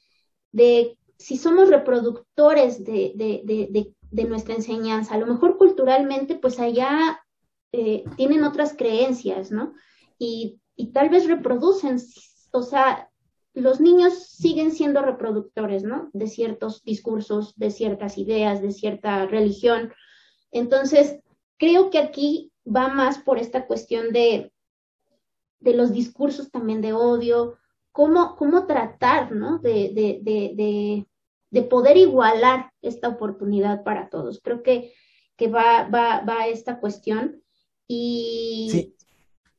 [0.51, 7.19] de si somos reproductores de, de, de, nuestra enseñanza, a lo mejor culturalmente, pues allá
[7.71, 9.73] eh, tienen otras creencias, ¿no?
[10.19, 11.97] Y, y tal vez reproducen,
[12.51, 13.09] o sea,
[13.53, 16.09] los niños siguen siendo reproductores, ¿no?
[16.13, 19.93] De ciertos discursos, de ciertas ideas, de cierta religión.
[20.51, 21.19] Entonces,
[21.57, 24.51] creo que aquí va más por esta cuestión de,
[25.59, 27.57] de los discursos también de odio,
[27.91, 29.59] cómo, cómo tratar, ¿no?
[29.59, 31.05] De, de, de,
[31.51, 34.41] de, poder igualar esta oportunidad para todos.
[34.43, 34.93] Creo que,
[35.37, 37.41] que va, va, va esta cuestión.
[37.87, 38.69] Y...
[38.71, 38.95] Sí,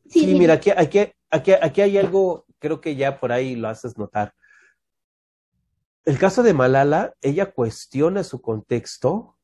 [0.09, 3.98] sí, mira, aquí, aquí, aquí, aquí hay algo, creo que ya por ahí lo haces
[3.98, 4.33] notar.
[6.07, 9.37] El caso de Malala, ella cuestiona su contexto,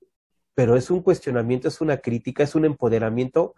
[0.55, 3.55] pero es un cuestionamiento, es una crítica, es un empoderamiento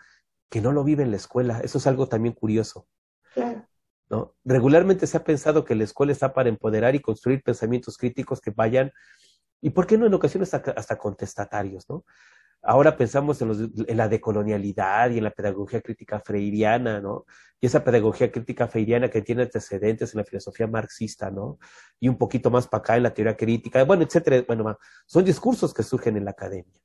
[0.50, 1.60] que no lo vive en la escuela.
[1.60, 2.88] Eso es algo también curioso.
[3.34, 3.68] Claro.
[4.10, 4.34] ¿no?
[4.44, 8.50] Regularmente se ha pensado que la escuela está para empoderar y construir pensamientos críticos que
[8.50, 8.90] vayan,
[9.60, 12.04] y por qué no en ocasiones hasta, hasta contestatarios, ¿no?
[12.62, 17.26] Ahora pensamos en, los, en, la decolonialidad y en la pedagogía crítica freiriana, ¿no?
[17.60, 21.58] Y esa pedagogía crítica freiriana que tiene antecedentes en la filosofía marxista, ¿no?
[21.98, 24.44] Y un poquito más para acá en la teoría crítica, bueno, etcétera.
[24.46, 26.82] Bueno, son discursos que surgen en la academia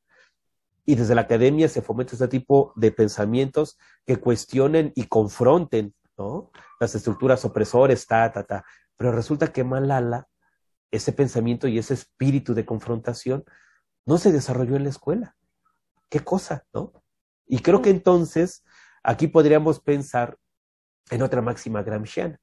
[0.88, 6.50] y desde la academia se fomenta este tipo de pensamientos que cuestionen y confronten ¿no?
[6.80, 8.64] las estructuras opresores, ta, ta, ta.
[8.96, 10.30] Pero resulta que Malala,
[10.90, 13.44] ese pensamiento y ese espíritu de confrontación,
[14.06, 15.37] no se desarrolló en la escuela.
[16.10, 16.94] ¿Qué cosa, no?
[17.48, 18.64] Y creo que entonces
[19.04, 20.38] aquí podríamos pensar
[21.10, 22.40] en otra máxima gramsciana.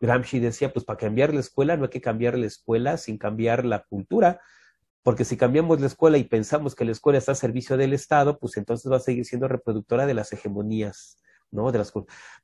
[0.00, 3.66] Gramsci decía, pues para cambiar la escuela no hay que cambiar la escuela sin cambiar
[3.66, 4.40] la cultura,
[5.02, 8.38] porque si cambiamos la escuela y pensamos que la escuela está a servicio del Estado,
[8.38, 11.18] pues entonces va a seguir siendo reproductora de las hegemonías,
[11.50, 11.70] ¿no?
[11.70, 11.92] De las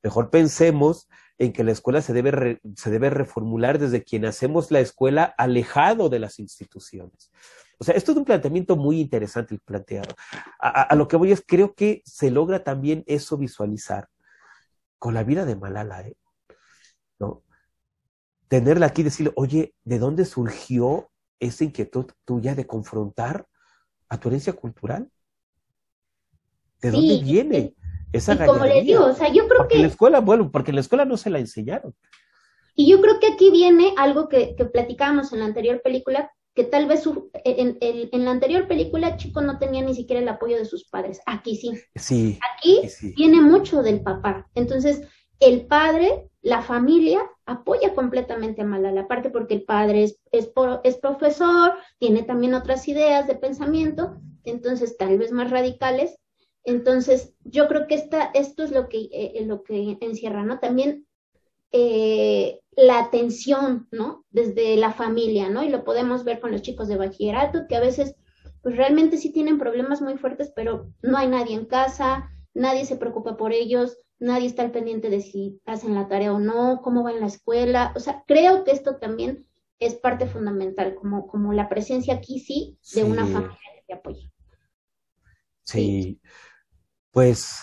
[0.02, 4.80] Mejor pensemos en que la escuela se debe, se debe reformular desde quien hacemos la
[4.80, 7.30] escuela alejado de las instituciones.
[7.78, 10.14] O sea, esto es un planteamiento muy interesante el planteado.
[10.58, 14.08] A, a, lo que voy es, creo que se logra también eso visualizar
[14.98, 16.16] con la vida de Malala, ¿eh?
[17.18, 17.42] ¿no?
[18.48, 21.10] Tenerla aquí y decirle, oye, ¿de dónde surgió
[21.40, 23.46] esa inquietud tuya de confrontar
[24.08, 25.10] a tu herencia cultural?
[26.80, 27.74] ¿De dónde viene
[28.12, 29.76] esa y como les digo, o sea, yo creo porque que...
[29.76, 31.94] En la escuela, bueno, porque en la escuela no se la enseñaron.
[32.74, 36.64] Y yo creo que aquí viene algo que, que platicábamos en la anterior película, que
[36.64, 40.28] tal vez su, en, en, en, la anterior película Chico no tenía ni siquiera el
[40.28, 41.20] apoyo de sus padres.
[41.26, 41.78] Aquí sí.
[41.94, 42.38] Sí.
[42.54, 43.12] Aquí sí.
[43.14, 44.48] viene mucho del papá.
[44.54, 45.02] Entonces,
[45.38, 50.50] el padre, la familia, apoya completamente a Malala, aparte porque el padre es, es,
[50.82, 56.16] es, profesor, tiene también otras ideas de pensamiento, entonces tal vez más radicales.
[56.64, 60.58] Entonces, yo creo que esta, esto es lo que, eh, lo que encierra, ¿no?
[60.58, 61.06] También
[61.70, 64.24] eh, la atención, ¿no?
[64.30, 65.64] Desde la familia, ¿no?
[65.64, 68.14] Y lo podemos ver con los chicos de bachillerato, que a veces,
[68.62, 72.96] pues realmente sí tienen problemas muy fuertes, pero no hay nadie en casa, nadie se
[72.96, 77.02] preocupa por ellos, nadie está al pendiente de si hacen la tarea o no, cómo
[77.02, 77.92] va en la escuela.
[77.96, 79.46] O sea, creo que esto también
[79.78, 83.10] es parte fundamental, como, como la presencia aquí sí de sí.
[83.10, 84.30] una familia que apoya.
[85.62, 86.02] Sí.
[86.02, 86.20] sí.
[87.10, 87.58] pues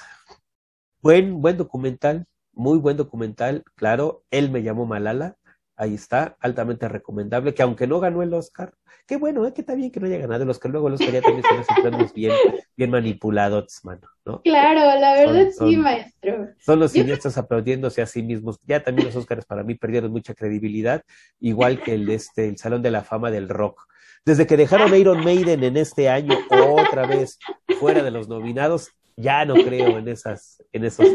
[1.02, 2.26] buen, buen documental.
[2.54, 5.38] Muy buen documental, claro, él me llamó Malala,
[5.76, 8.74] ahí está, altamente recomendable, que aunque no ganó el Oscar,
[9.08, 9.54] qué bueno, ¿eh?
[9.54, 11.82] que está bien que no haya ganado el Oscar, luego el Oscar ya también los
[11.82, 12.34] premios bien,
[12.78, 14.42] bien manipulados, mano, ¿no?
[14.42, 16.50] Claro, la verdad sí, maestro.
[16.60, 20.34] Son los cineastas aplaudiéndose a sí mismos, ya también los Oscars para mí perdieron mucha
[20.34, 21.04] credibilidad,
[21.40, 23.88] igual que el, este, el Salón de la Fama del Rock.
[24.26, 27.40] Desde que dejaron Iron Maiden en este año otra vez
[27.80, 31.08] fuera de los nominados, ya no creo en esas, en esos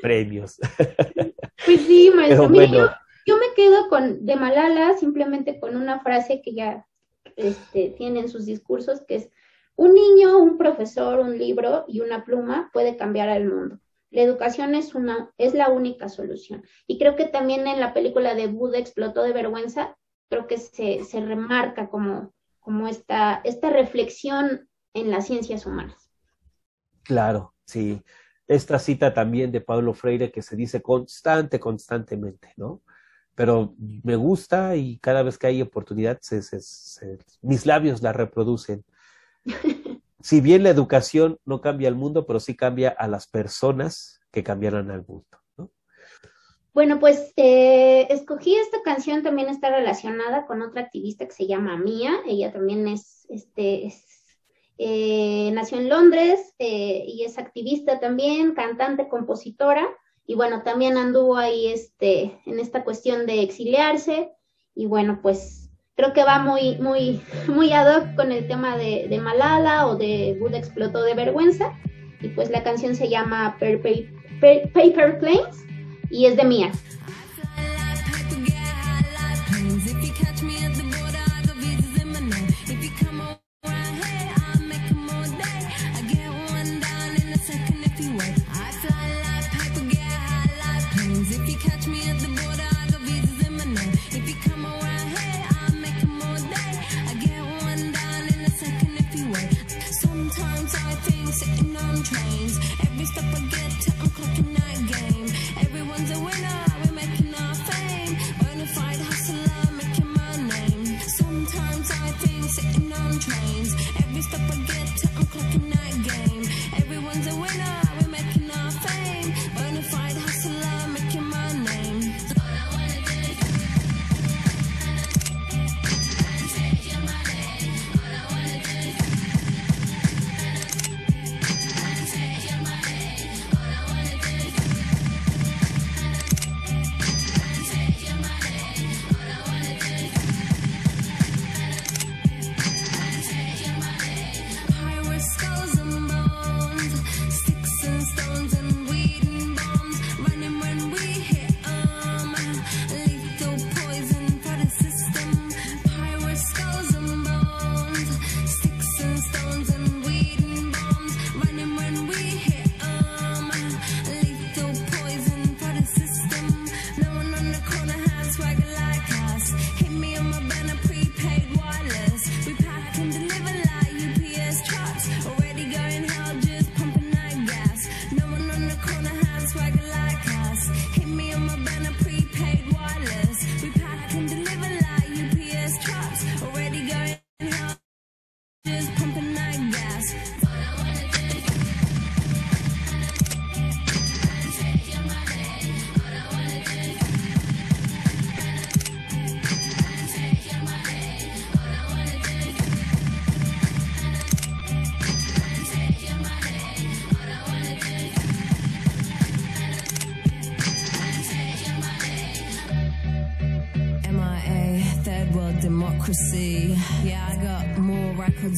[0.00, 0.58] premios.
[1.66, 2.50] Pues sí, maestro.
[3.26, 6.86] yo, me quedo con de Malala simplemente con una frase que ya
[7.36, 9.30] este, tiene en sus discursos, que es
[9.76, 13.78] un niño, un profesor, un libro y una pluma puede cambiar al mundo.
[14.10, 16.64] La educación es una, es la única solución.
[16.86, 19.98] Y creo que también en la película de Buda explotó de vergüenza,
[20.30, 26.10] creo que se, se remarca como, como esta, esta reflexión en las ciencias humanas.
[27.04, 28.02] Claro, sí
[28.50, 32.82] esta cita también de Pablo Freire que se dice constante, constantemente, ¿no?
[33.36, 36.18] Pero me gusta y cada vez que hay oportunidad,
[37.42, 38.84] mis labios la reproducen.
[40.20, 44.42] si bien la educación no cambia el mundo, pero sí cambia a las personas que
[44.42, 45.38] cambiarán al mundo.
[45.56, 45.70] ¿no?
[46.74, 51.78] Bueno, pues eh, escogí esta canción, también está relacionada con otra activista que se llama
[51.78, 54.19] Mía, ella también es, este, es
[54.82, 59.86] eh, nació en Londres eh, y es activista también, cantante, compositora,
[60.24, 64.32] y bueno, también anduvo ahí este, en esta cuestión de exiliarse,
[64.74, 69.06] y bueno, pues creo que va muy, muy, muy ad hoc con el tema de,
[69.10, 71.78] de Malala o de Buda explotó de vergüenza,
[72.22, 75.62] y pues la canción se llama Paper Planes
[76.10, 76.72] y es de Mía.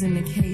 [0.03, 0.51] in the case.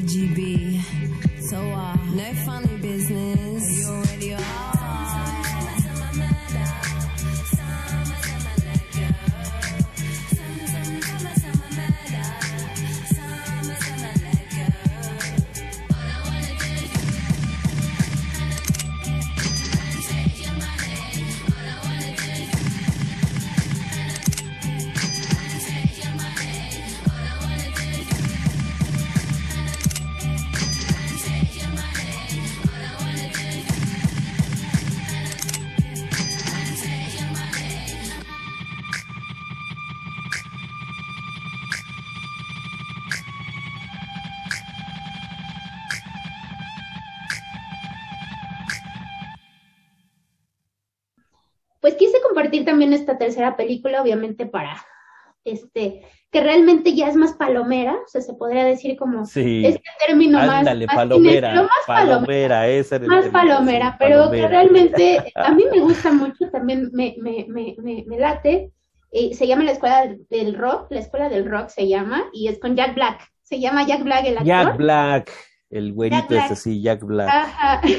[52.89, 54.77] También esta tercera película, obviamente para
[55.45, 59.65] este, que realmente ya es más palomera, o sea, se podría decir como sí.
[59.65, 64.43] este término Ándale, más, palomera, más palomera, palomera, ese más término, palomera, sí, pero palomera.
[64.43, 68.73] que realmente a mí me gusta mucho, también me, me, me, me, me late.
[69.11, 72.59] Eh, se llama la escuela del, rock, la escuela del rock se llama, y es
[72.59, 73.27] con Jack Black.
[73.43, 74.47] Se llama Jack Black el actor.
[74.47, 75.33] Jack Black,
[75.71, 76.51] el güerito Jack Black.
[76.51, 77.29] ese, sí, Jack Black.
[77.31, 77.81] Ajá.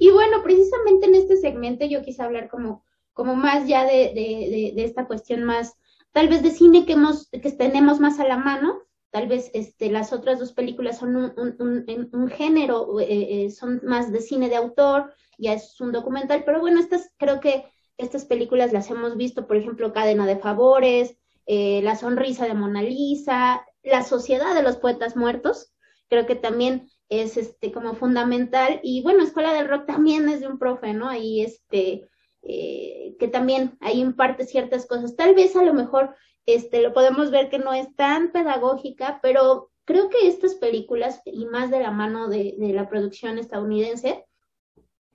[0.00, 2.83] Y bueno, precisamente en este segmento yo quise hablar como,
[3.14, 5.74] como más ya de, de, de, esta cuestión más,
[6.12, 8.80] tal vez de cine que hemos, que tenemos más a la mano.
[9.10, 13.06] Tal vez este, las otras dos películas son un, un, un, un género, eh,
[13.44, 17.38] eh, son más de cine de autor, ya es un documental, pero bueno, estas creo
[17.38, 17.64] que
[17.96, 22.82] estas películas las hemos visto, por ejemplo, Cadena de Favores, eh, La Sonrisa de Mona
[22.82, 25.72] Lisa, La Sociedad de los Poetas Muertos,
[26.08, 30.48] creo que también es este como fundamental y bueno, Escuela del Rock también es de
[30.48, 31.08] un profe, ¿no?
[31.08, 32.08] Ahí este
[32.46, 35.16] eh, que también ahí imparte ciertas cosas.
[35.16, 36.14] Tal vez a lo mejor
[36.46, 41.46] este lo podemos ver que no es tan pedagógica, pero creo que estas películas y
[41.46, 44.24] más de la mano de, la producción estadounidense,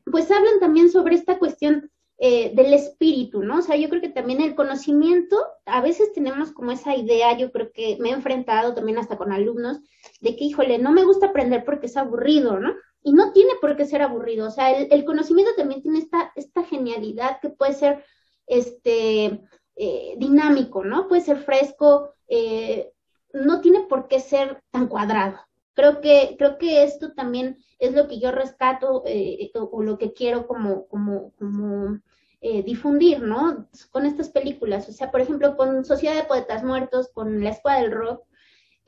[0.05, 3.59] pues hablan también sobre esta cuestión eh, del espíritu, ¿no?
[3.59, 7.51] O sea, yo creo que también el conocimiento, a veces tenemos como esa idea, yo
[7.51, 9.79] creo que me he enfrentado también hasta con alumnos,
[10.19, 12.73] de que, híjole, no me gusta aprender porque es aburrido, ¿no?
[13.01, 16.31] Y no tiene por qué ser aburrido, o sea, el, el conocimiento también tiene esta,
[16.35, 18.03] esta genialidad que puede ser,
[18.47, 19.41] este,
[19.75, 21.07] eh, dinámico, ¿no?
[21.07, 22.91] Puede ser fresco, eh,
[23.31, 25.39] no tiene por qué ser tan cuadrado.
[25.73, 29.97] Creo que, creo que esto también es lo que yo rescato eh, o, o, lo
[29.97, 31.99] que quiero como, como, como
[32.41, 33.67] eh, difundir, ¿no?
[33.91, 34.89] Con estas películas.
[34.89, 38.25] O sea, por ejemplo, con Sociedad de Poetas Muertos, con La Escuela del Rock,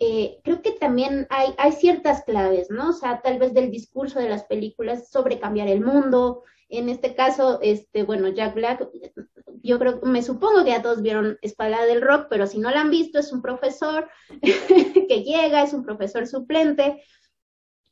[0.04, 2.90] eh, creo que también hay, hay ciertas claves, ¿no?
[2.90, 6.44] O sea, tal vez del discurso de las películas sobre cambiar el mundo.
[6.70, 8.90] En este caso, este, bueno, Jack Black,
[9.62, 12.82] yo creo, me supongo que ya todos vieron Escuela del Rock, pero si no la
[12.82, 14.10] han visto, es un profesor
[14.42, 17.04] que llega, es un profesor suplente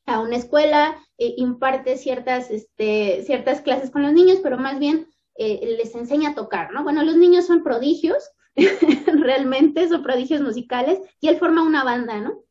[0.07, 5.07] a una escuela, eh, imparte ciertas, este, ciertas clases con los niños, pero más bien
[5.35, 6.81] eh, les enseña a tocar, ¿no?
[6.81, 8.31] Bueno, los niños son prodigios,
[9.13, 12.43] realmente son prodigios musicales, y él forma una banda, ¿no?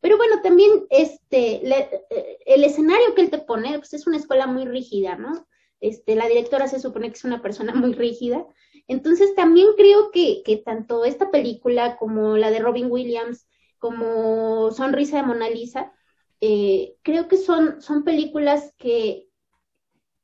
[0.00, 1.88] Pero bueno, también este, le,
[2.44, 5.46] el escenario que él te pone, pues es una escuela muy rígida, ¿no?
[5.80, 8.46] Este, la directora se supone que es una persona muy rígida.
[8.86, 13.48] Entonces también creo que, que tanto esta película como la de Robin Williams,
[13.78, 15.92] como Sonrisa de Mona Lisa,
[16.40, 19.28] eh, creo que son, son películas que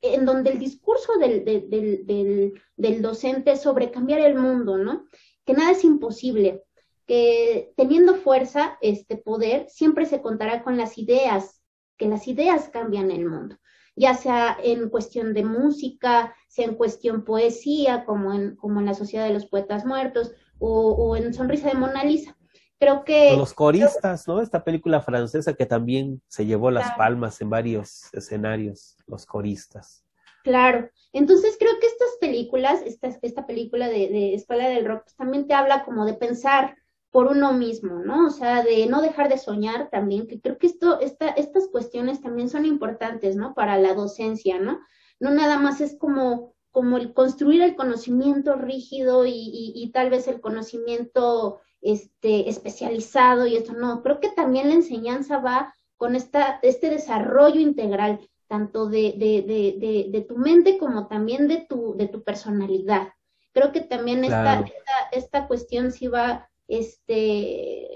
[0.03, 5.07] en donde el discurso del, del, del, docente es sobre cambiar el mundo, ¿no?
[5.44, 6.64] Que nada es imposible,
[7.07, 11.62] que teniendo fuerza, este poder, siempre se contará con las ideas,
[11.96, 13.57] que las ideas cambian el mundo,
[13.96, 18.94] ya sea en cuestión de música, sea en cuestión poesía, como en, como en La
[18.94, 20.32] Sociedad de los Poetas Muertos,
[20.62, 22.36] o en Sonrisa de Mona Lisa
[22.81, 23.37] creo que...
[23.37, 24.41] Los coristas, ¿no?
[24.41, 26.99] Esta película francesa que también se llevó las claro.
[26.99, 30.03] palmas en varios escenarios, los coristas.
[30.43, 35.14] Claro, entonces creo que estas películas, esta, esta película de, de Escuela del Rock, pues,
[35.14, 36.78] también te habla como de pensar
[37.11, 38.28] por uno mismo, ¿no?
[38.28, 42.22] O sea, de no dejar de soñar también, que creo que esto, esta, estas cuestiones
[42.22, 43.53] también son importantes, ¿no?
[43.53, 44.81] Para la docencia, ¿no?
[45.18, 50.09] No nada más es como, como el construir el conocimiento rígido y, y, y tal
[50.09, 56.14] vez el conocimiento este, especializado y esto no, creo que también la enseñanza va con
[56.14, 61.95] esta, este desarrollo integral, tanto de, de, de, de, tu mente como también de tu,
[61.97, 63.09] de tu personalidad.
[63.53, 64.64] Creo que también Claro.
[64.64, 67.87] esta, esta, esta cuestión sí va, este,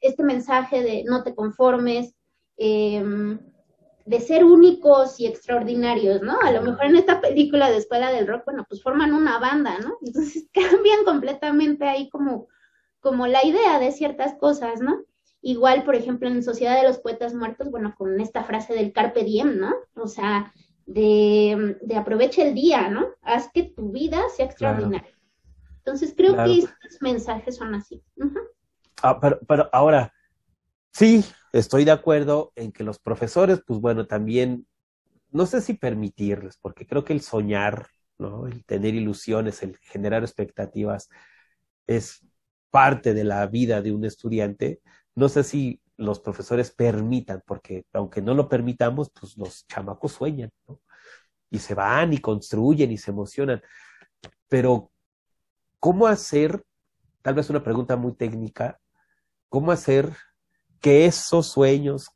[0.00, 2.14] este mensaje de no te conformes,
[2.56, 3.38] em,
[4.06, 6.38] de ser únicos y extraordinarios, ¿no?
[6.42, 9.78] A lo mejor en esta película de Escuela del Rock, bueno, pues forman una banda,
[9.78, 9.98] ¿no?
[10.02, 10.48] Entonces
[10.82, 12.48] cambian completamente ahí como,
[13.00, 15.04] como la idea de ciertas cosas, ¿no?
[15.42, 19.24] Igual, por ejemplo, en Sociedad de los Poetas Muertos, bueno, con esta frase del carpe
[19.24, 19.74] diem, ¿no?
[19.94, 20.52] O sea,
[20.86, 23.08] de, de aprovecha el día, ¿no?
[23.22, 25.10] Haz que tu vida sea extraordinaria.
[25.78, 26.52] Entonces creo Claro.
[26.52, 28.02] que estos mensajes son así.
[29.02, 30.12] Ah, pero, pero ahora,
[30.92, 34.66] sí, estoy de acuerdo en que los profesores, pues bueno, también,
[35.30, 37.86] no sé si permitirles, porque creo que el soñar,
[38.18, 38.46] ¿no?
[38.46, 41.08] El tener ilusiones, el generar expectativas,
[41.86, 42.20] es
[42.70, 44.80] parte de la vida de un estudiante.
[45.14, 50.50] No sé si los profesores permitan, porque aunque no lo permitamos, pues los chamacos sueñan.
[51.50, 53.60] Y se van y construyen y se emocionan.
[54.48, 54.90] Pero,
[55.78, 56.64] ¿cómo hacer,
[57.22, 58.78] tal vez una pregunta muy técnica,
[59.48, 60.12] cómo hacer
[60.80, 62.10] que esos sueños,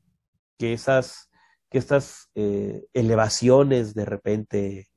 [0.57, 1.31] que esas,
[1.69, 4.89] que estas eh, elevaciones de repente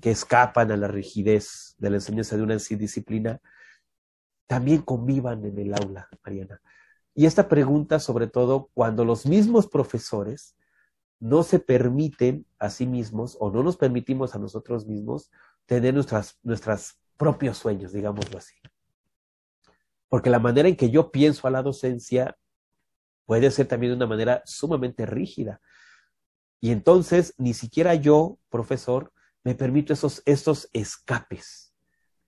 [0.00, 3.40] que escapan a la rigidez de la enseñanza de una disciplina,
[4.46, 6.60] también convivan en el aula, Mariana.
[7.14, 10.56] Y esta pregunta, sobre todo, cuando los mismos profesores
[11.20, 15.30] no se permiten a sí mismos o no nos permitimos a nosotros mismos
[15.66, 18.54] tener nuestras, nuestros propios sueños, digámoslo así.
[20.08, 22.36] Porque la manera en que yo pienso a la docencia
[23.26, 25.60] puede ser también de una manera sumamente rígida.
[26.60, 29.12] Y entonces ni siquiera yo, profesor,
[29.44, 30.22] me permito esos,
[30.72, 31.74] escapes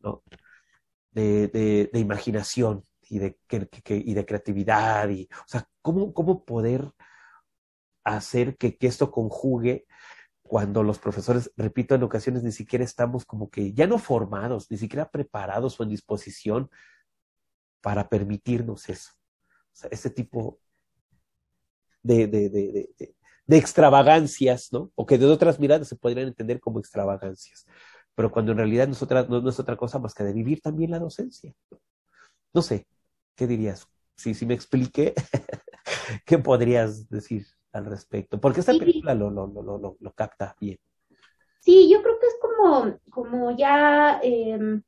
[0.01, 0.23] ¿no?
[1.23, 5.09] De, de, imaginación y de, que, y de creatividad.
[5.09, 6.93] Y, o sea, ¿cómo, cómo poder
[8.05, 9.87] hacer que, que esto conjugue
[10.43, 14.77] cuando los profesores, repito, en ocasiones ni siquiera estamos como que ya no formados, ni
[14.77, 16.71] siquiera preparados o en disposición
[17.81, 19.13] para permitirnos eso.
[19.73, 20.61] O sea, ese tipo
[22.03, 23.15] de, de, de,
[23.47, 24.93] de, extravagancias, ¿no?
[24.95, 27.67] O que de otras miradas se podrían entender como extravagancias.
[28.17, 30.33] Pero cuando en realidad no es otra, no, no es otra cosa más que de
[30.33, 31.53] vivir también la docencia.
[32.53, 32.87] No sé,
[33.37, 33.87] ¿qué dirías?
[34.17, 35.15] Si, si me expliqué,
[36.27, 38.41] ¿qué podrías decir al respecto?
[38.41, 40.79] Porque esta película lo, lo, lo, lo, lo capta bien.
[41.61, 44.81] Sí, yo creo que es como, como ya eh,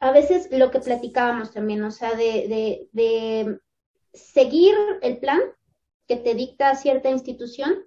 [0.00, 3.60] a veces lo que platicábamos también, o sea, de, de, de
[4.12, 5.40] seguir el plan
[6.06, 7.84] que te dicta cierta institución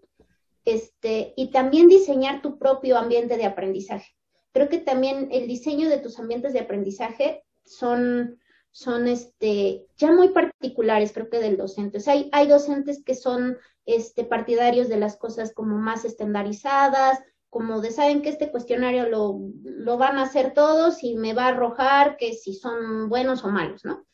[0.67, 4.13] este, y también diseñar tu propio ambiente de aprendizaje.
[4.51, 8.37] Creo que también el diseño de tus ambientes de aprendizaje son,
[8.71, 11.99] son este, ya muy particulares, creo que del docente.
[11.99, 17.17] O sea, hay, hay docentes que son este, partidarios de las cosas como más estandarizadas,
[17.49, 21.45] como de saben que este cuestionario lo, lo, van a hacer todos y me va
[21.45, 24.05] a arrojar que si son buenos o malos, ¿no?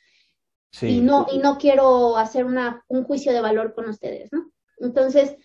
[0.71, 0.97] Sí.
[0.97, 4.51] Y no, y no quiero hacer una, un juicio de valor con ustedes, ¿no?
[4.77, 5.35] Entonces,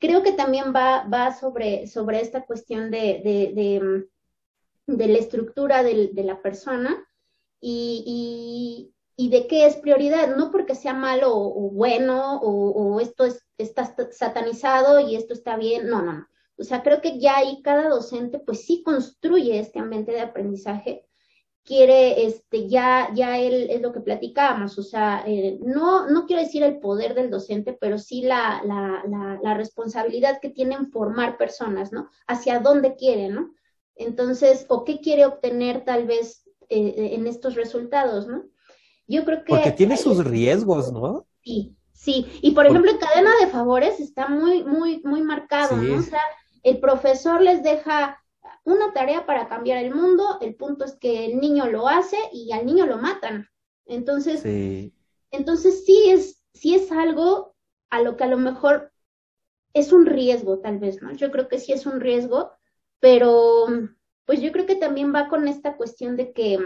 [0.00, 4.06] creo que también va, va sobre, sobre esta cuestión de, de, de,
[4.86, 6.96] de la estructura de, de la persona
[7.60, 12.70] y, y, y, de qué es prioridad, no porque sea malo o, o bueno o,
[12.70, 16.26] o, esto es, está satanizado y esto está bien, no, no, no.
[16.58, 21.05] O sea, creo que ya ahí cada docente pues sí construye este ambiente de aprendizaje,
[21.66, 26.40] quiere, este, ya, ya él es lo que platicábamos, o sea, eh, no, no quiero
[26.40, 30.90] decir el poder del docente, pero sí la, la, la, la responsabilidad que tiene en
[30.90, 32.08] formar personas, ¿no?
[32.26, 33.52] Hacia dónde quiere, ¿no?
[33.96, 38.44] Entonces, o qué quiere obtener tal vez eh, en estos resultados, ¿no?
[39.08, 39.50] Yo creo que...
[39.50, 41.26] Porque tiene sus riesgos, ¿no?
[41.42, 42.26] Sí, sí.
[42.42, 45.86] Y por ejemplo, en cadena de favores está muy, muy, muy marcado, sí.
[45.86, 45.98] ¿no?
[45.98, 46.22] O sea,
[46.62, 48.22] el profesor les deja
[48.66, 52.52] una tarea para cambiar el mundo, el punto es que el niño lo hace y
[52.52, 53.48] al niño lo matan.
[53.86, 54.92] Entonces, sí.
[55.30, 57.54] entonces sí es, sí es algo
[57.90, 58.92] a lo que a lo mejor
[59.72, 61.12] es un riesgo, tal vez, ¿no?
[61.12, 62.50] Yo creo que sí es un riesgo,
[62.98, 63.66] pero
[64.24, 66.58] pues yo creo que también va con esta cuestión de que,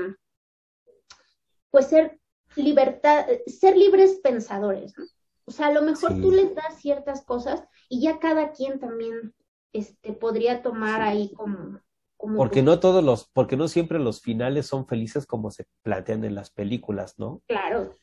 [1.71, 2.19] pues ser
[2.57, 5.05] libertad, ser libres pensadores, ¿no?
[5.45, 6.21] O sea, a lo mejor sí.
[6.23, 9.35] tú les das ciertas cosas y ya cada quien también
[9.75, 11.09] este, podría tomar sí.
[11.09, 11.81] ahí como,
[12.21, 16.25] como, Porque no todos los, porque no siempre los finales son felices como se plantean
[16.25, 17.41] en las películas, ¿no?
[17.47, 17.95] Claro.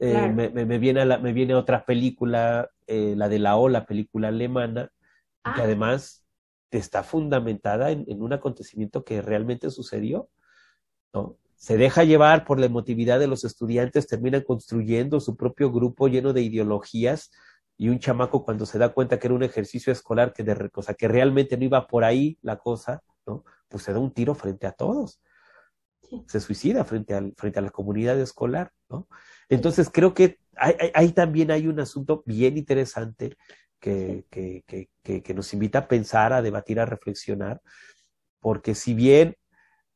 [0.00, 0.32] Eh, claro.
[0.32, 4.90] Me, me, viene la, me, viene otra película, eh, la de la Ola, película alemana,
[5.44, 5.52] ah.
[5.54, 6.24] que además
[6.70, 10.30] está fundamentada en, en, un acontecimiento que realmente sucedió,
[11.12, 11.36] ¿no?
[11.56, 16.32] Se deja llevar por la emotividad de los estudiantes, terminan construyendo su propio grupo lleno
[16.32, 17.30] de ideologías,
[17.76, 20.92] y un chamaco cuando se da cuenta que era un ejercicio escolar que de cosa
[20.92, 23.44] que realmente no iba por ahí la cosa, ¿no?
[23.68, 25.20] Pues se da un tiro frente a todos.
[26.02, 26.24] Sí.
[26.28, 29.08] Se suicida frente, al, frente a la comunidad escolar, ¿no?
[29.48, 33.36] Entonces creo que ahí también hay un asunto bien interesante
[33.80, 37.62] que, que, que, que, nos invita a pensar, a debatir, a reflexionar,
[38.40, 39.36] porque si bien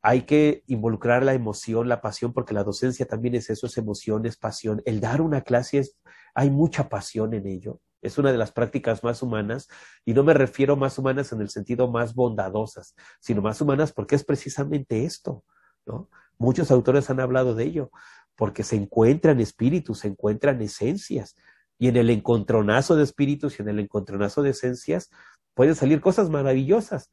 [0.03, 4.27] hay que involucrar la emoción, la pasión, porque la docencia también es eso, es emoción,
[4.27, 4.83] es pasión.
[4.85, 5.99] El dar una clase es,
[6.35, 7.81] hay mucha pasión en ello.
[8.05, 9.69] Es una de las prácticas más humanas,
[10.05, 14.15] y no me refiero más humanas en el sentido más bondadosas, sino más humanas porque
[14.15, 15.43] es precisamente esto,
[15.87, 16.09] ¿no?
[16.39, 17.91] Muchos autores han hablado de ello,
[18.37, 21.37] porque se encuentran espíritus, se encuentran esencias,
[21.79, 25.11] y en el encontronazo de espíritus y en el encontronazo de esencias
[25.55, 27.11] pueden salir cosas maravillosas.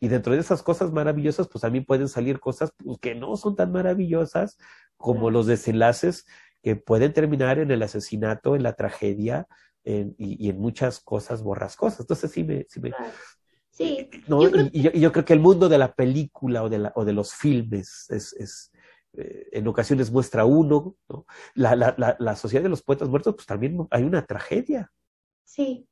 [0.00, 3.56] Y dentro de esas cosas maravillosas, pues también pueden salir cosas pues, que no son
[3.56, 4.56] tan maravillosas
[4.96, 6.26] como los desenlaces
[6.62, 9.46] que pueden terminar en el asesinato, en la tragedia
[9.92, 12.00] en, y, y, en muchas cosas borrascosas.
[12.00, 12.66] Entonces sí me...
[12.68, 12.92] Sí, me,
[13.70, 14.10] sí.
[14.26, 14.42] ¿no?
[14.42, 14.66] Yo, creo...
[14.72, 17.12] Y, y, yo, creo que el mundo de la película o de, la, o de
[17.12, 18.32] los filmes es...
[18.34, 18.72] es
[19.14, 21.26] eh, en ocasiones muestra uno, ¿no?
[21.54, 24.92] la, la, la, la sociedad de los poetas muertos, pues también hay una tragedia.
[25.42, 25.88] Sí,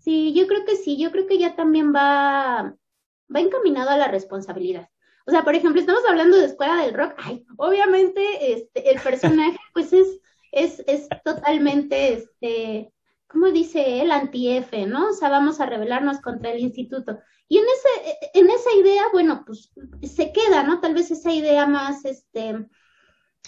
[0.00, 2.74] sí, yo creo que sí, yo creo que ya también va
[3.34, 4.88] va encaminado a la responsabilidad.
[5.26, 9.56] O sea, por ejemplo, estamos hablando de Escuela del Rock, ay, obviamente este, el personaje
[9.74, 10.20] pues es,
[10.50, 12.92] es, es totalmente, este,
[13.32, 14.10] ¿cómo dice él?
[14.10, 15.10] Anti-F, ¿no?
[15.10, 17.18] O sea, vamos a rebelarnos contra el instituto.
[17.48, 19.72] Y en, ese, en esa idea, bueno, pues
[20.02, 20.80] se queda, ¿no?
[20.80, 22.66] Tal vez esa idea más, este,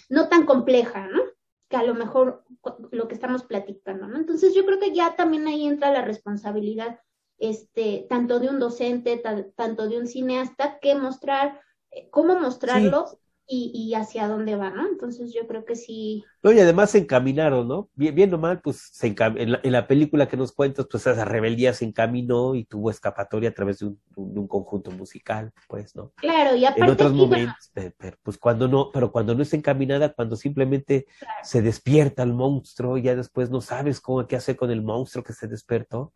[0.09, 1.23] no tan compleja, ¿no?
[1.69, 2.45] Que a lo mejor
[2.91, 4.19] lo que estamos platicando, ¿no?
[4.19, 7.01] Entonces yo creo que ya también ahí entra la responsabilidad,
[7.39, 9.23] este, tanto de un docente,
[9.57, 11.61] tanto de un cineasta, que mostrar,
[11.91, 13.07] eh, cómo mostrarlo
[13.47, 14.89] y, y, hacia dónde va, ¿no?
[14.89, 16.25] Entonces yo creo que sí.
[16.43, 17.91] No, y además se encaminaron, ¿no?
[17.95, 21.07] Bien, bien o mal, pues se en, la, en, la, película que nos cuentas, pues
[21.07, 25.53] esa rebeldía se encaminó y tuvo escapatoria a través de un, de un conjunto musical,
[25.69, 26.13] pues, ¿no?
[26.17, 26.83] Claro, y aparte.
[26.85, 31.35] En otros momentos, pero, pues cuando no, pero cuando no está encaminada, cuando simplemente claro.
[31.43, 35.23] se despierta el monstruo, y ya después no sabes cómo qué hacer con el monstruo
[35.23, 36.13] que se despertó.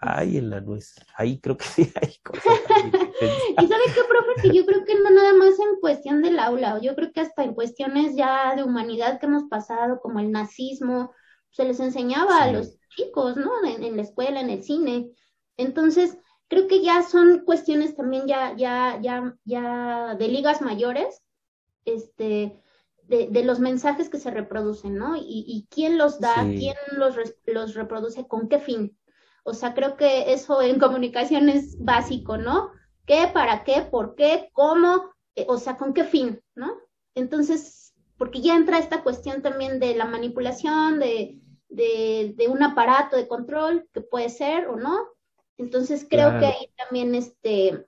[0.00, 0.94] Ay, en la nuez.
[1.16, 2.44] Ahí creo que sí hay cosas.
[3.58, 6.80] y sabe qué, profe, que yo creo que no nada más en cuestión del aula,
[6.80, 11.12] yo creo que hasta en cuestiones ya de humanidad que hemos pasado, como el nazismo,
[11.50, 12.48] se les enseñaba sí.
[12.48, 13.50] a los chicos, ¿no?
[13.64, 15.10] En, en, la escuela, en el cine.
[15.56, 16.18] Entonces,
[16.48, 21.22] creo que ya son cuestiones también ya, ya, ya, ya de ligas mayores,
[21.84, 22.62] este,
[23.02, 25.16] de, de los mensajes que se reproducen, ¿no?
[25.16, 26.58] Y, y quién los da, sí.
[26.58, 28.96] quién los, los reproduce, con qué fin.
[29.44, 32.70] O sea, creo que eso en comunicación es básico, ¿no?
[33.06, 36.76] ¿Qué, para qué, por qué, cómo, eh, o sea, con qué fin, ¿no?
[37.14, 43.16] Entonces, porque ya entra esta cuestión también de la manipulación, de, de, de un aparato
[43.16, 45.08] de control que puede ser o no.
[45.56, 46.40] Entonces, creo claro.
[46.40, 47.86] que ahí también este,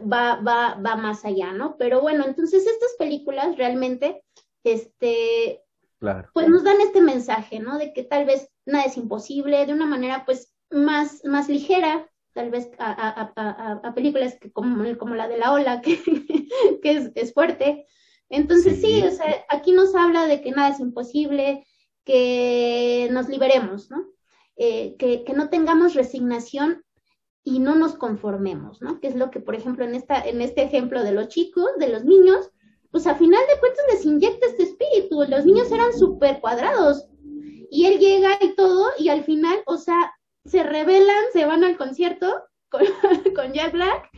[0.00, 1.76] va, va, va más allá, ¿no?
[1.78, 4.22] Pero bueno, entonces estas películas realmente,
[4.64, 5.62] este,
[5.98, 6.28] claro.
[6.32, 7.78] pues nos dan este mensaje, ¿no?
[7.78, 12.50] De que tal vez nada es imposible, de una manera, pues, más, más ligera, tal
[12.50, 15.98] vez a, a, a, a películas que como, como, la de la ola, que,
[16.82, 17.86] que es, es, fuerte.
[18.28, 19.00] Entonces sí.
[19.00, 21.64] sí, o sea, aquí nos habla de que nada es imposible,
[22.04, 24.04] que nos liberemos, ¿no?
[24.56, 26.82] Eh, que, que, no tengamos resignación
[27.44, 29.00] y no nos conformemos, ¿no?
[29.00, 31.88] Que es lo que, por ejemplo, en, esta, en este ejemplo de los chicos, de
[31.88, 32.50] los niños,
[32.90, 35.24] pues a final de cuentas les inyecta este espíritu.
[35.28, 37.06] Los niños eran súper cuadrados
[37.70, 40.15] y él llega y todo, y al final, o sea,
[40.46, 42.82] se rebelan, se van al concierto con,
[43.34, 44.10] con Jack Black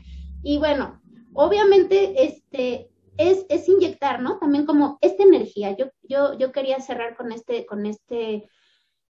[0.43, 1.01] y bueno,
[1.35, 4.39] obviamente este es, es, inyectar, ¿no?
[4.39, 5.77] También como esta energía.
[5.77, 8.49] Yo, yo, yo quería cerrar con este, con este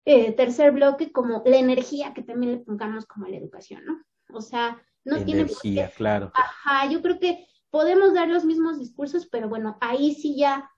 [0.06, 4.04] eh, tercer bloque como la energía que también le pongamos como a la educación, ¿no?
[4.34, 5.96] O sea, no energía, tiene por qué.
[5.96, 6.32] claro.
[6.34, 10.70] Ajá, yo creo que podemos dar los mismos discursos, pero bueno, ahí sí ya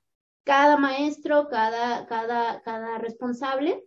[0.43, 3.83] cada maestro, cada, cada, cada responsable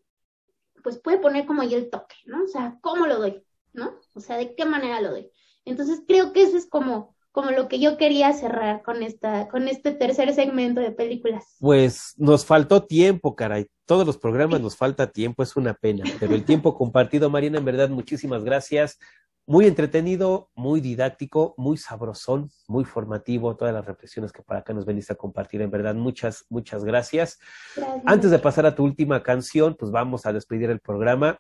[0.83, 2.45] pues puede poner como ahí el toque, ¿no?
[2.45, 3.43] O sea, ¿cómo lo doy?
[3.72, 3.95] ¿No?
[4.14, 5.31] O sea, ¿de qué manera lo doy?
[5.64, 9.68] Entonces creo que eso es como, como lo que yo quería cerrar con esta, con
[9.68, 11.57] este tercer segmento de películas.
[11.61, 13.66] Pues nos faltó tiempo, caray.
[13.87, 16.05] Todos los programas nos falta tiempo, es una pena.
[16.18, 18.99] Pero el tiempo compartido, Mariana, en verdad, muchísimas gracias.
[19.49, 24.85] Muy entretenido, muy didáctico, muy sabrosón, muy formativo, todas las reflexiones que para acá nos
[24.85, 27.39] veniste a compartir, en verdad, muchas, muchas gracias.
[27.75, 28.03] gracias.
[28.05, 31.39] Antes de pasar a tu última canción, pues vamos a despedir el programa.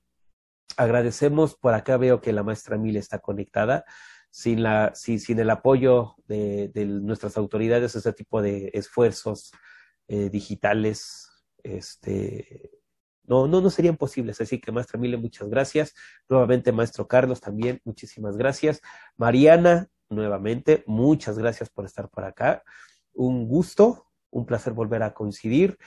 [0.78, 3.84] Agradecemos, por acá veo que la maestra Mil está conectada.
[4.30, 9.52] Sin, la, sin, sin el apoyo de, de, nuestras autoridades, ese tipo de esfuerzos
[10.06, 11.28] eh, digitales,
[11.62, 12.77] este,
[13.28, 14.40] no, no, no serían posibles.
[14.40, 15.94] Así que, maestra Mile, muchas gracias.
[16.28, 18.80] Nuevamente, maestro Carlos, también muchísimas gracias.
[19.16, 22.62] Mariana, nuevamente, muchas gracias por estar por acá.
[23.12, 25.78] Un gusto, un placer volver a coincidir.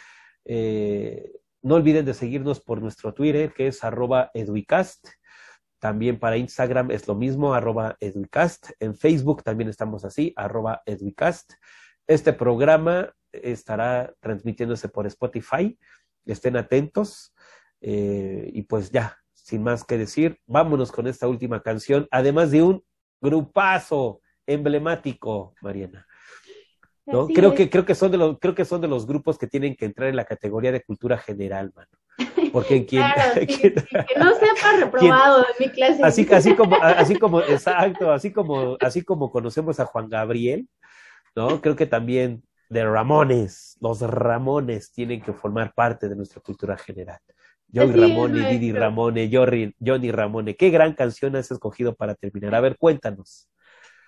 [0.45, 1.31] Eh,
[1.63, 5.07] no olviden de seguirnos por nuestro Twitter, que es arroba eduicast.
[5.79, 8.69] También para Instagram es lo mismo, arroba eduicast.
[8.79, 11.53] En Facebook también estamos así, arroba eduicast.
[12.05, 15.77] Este programa estará transmitiéndose por Spotify
[16.25, 17.33] estén atentos
[17.81, 22.61] eh, y pues ya, sin más que decir, vámonos con esta última canción, además de
[22.61, 22.83] un
[23.19, 26.05] grupazo emblemático, Mariana.
[27.05, 27.27] ¿no?
[27.27, 29.75] creo que creo que son de los creo que son de los grupos que tienen
[29.75, 31.89] que entrar en la categoría de cultura general, mano.
[32.51, 36.03] Porque en quien, claro, sí, quien sí, que no sepa reprobado en mi clase.
[36.03, 40.67] Así, así como así como exacto, así como así como conocemos a Juan Gabriel,
[41.35, 41.61] ¿no?
[41.61, 43.77] Creo que también de Ramones.
[43.81, 47.19] Los Ramones tienen que formar parte de nuestra cultura general.
[47.73, 50.55] Joey Ramone, Didi Ramone, Johnny, Johnny Ramone.
[50.55, 52.55] Qué gran canción has escogido para terminar.
[52.55, 53.49] A ver, cuéntanos.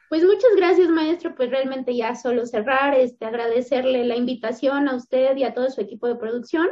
[0.07, 1.35] Pues muchas gracias, maestro.
[1.35, 5.81] Pues realmente ya solo cerrar, este, agradecerle la invitación a usted y a todo su
[5.81, 6.67] equipo de producción.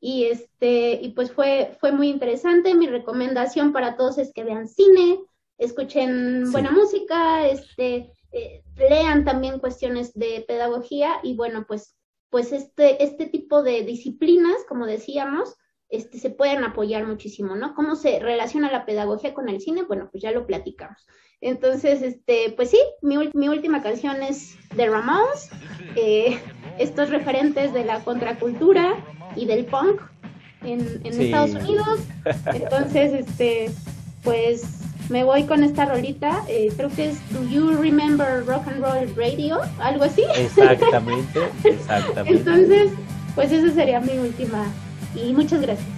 [0.00, 2.74] Y este, y pues fue, fue muy interesante.
[2.74, 5.18] Mi recomendación para todos es que vean cine,
[5.58, 11.96] escuchen buena música, este, eh, lean también cuestiones de pedagogía y bueno, pues,
[12.30, 15.56] pues este, este tipo de disciplinas, como decíamos,
[15.88, 17.74] este, se pueden apoyar muchísimo, ¿no?
[17.74, 19.84] ¿Cómo se relaciona la pedagogía con el cine?
[19.84, 21.06] Bueno, pues ya lo platicamos.
[21.40, 25.50] Entonces, este, pues sí, mi, mi última canción es The Ramones,
[25.96, 26.38] eh,
[26.78, 29.02] estos referentes de la contracultura
[29.36, 30.02] y del punk
[30.62, 32.00] en, en Estados Unidos.
[32.52, 33.70] Entonces, este,
[34.22, 38.82] pues me voy con esta rolita, eh, creo que es Do You Remember Rock and
[38.82, 39.60] Roll Radio?
[39.80, 40.22] Algo así.
[40.36, 42.38] Exactamente, exactamente.
[42.38, 42.92] Entonces,
[43.34, 44.66] pues esa sería mi última
[45.14, 45.97] y muchas gracias.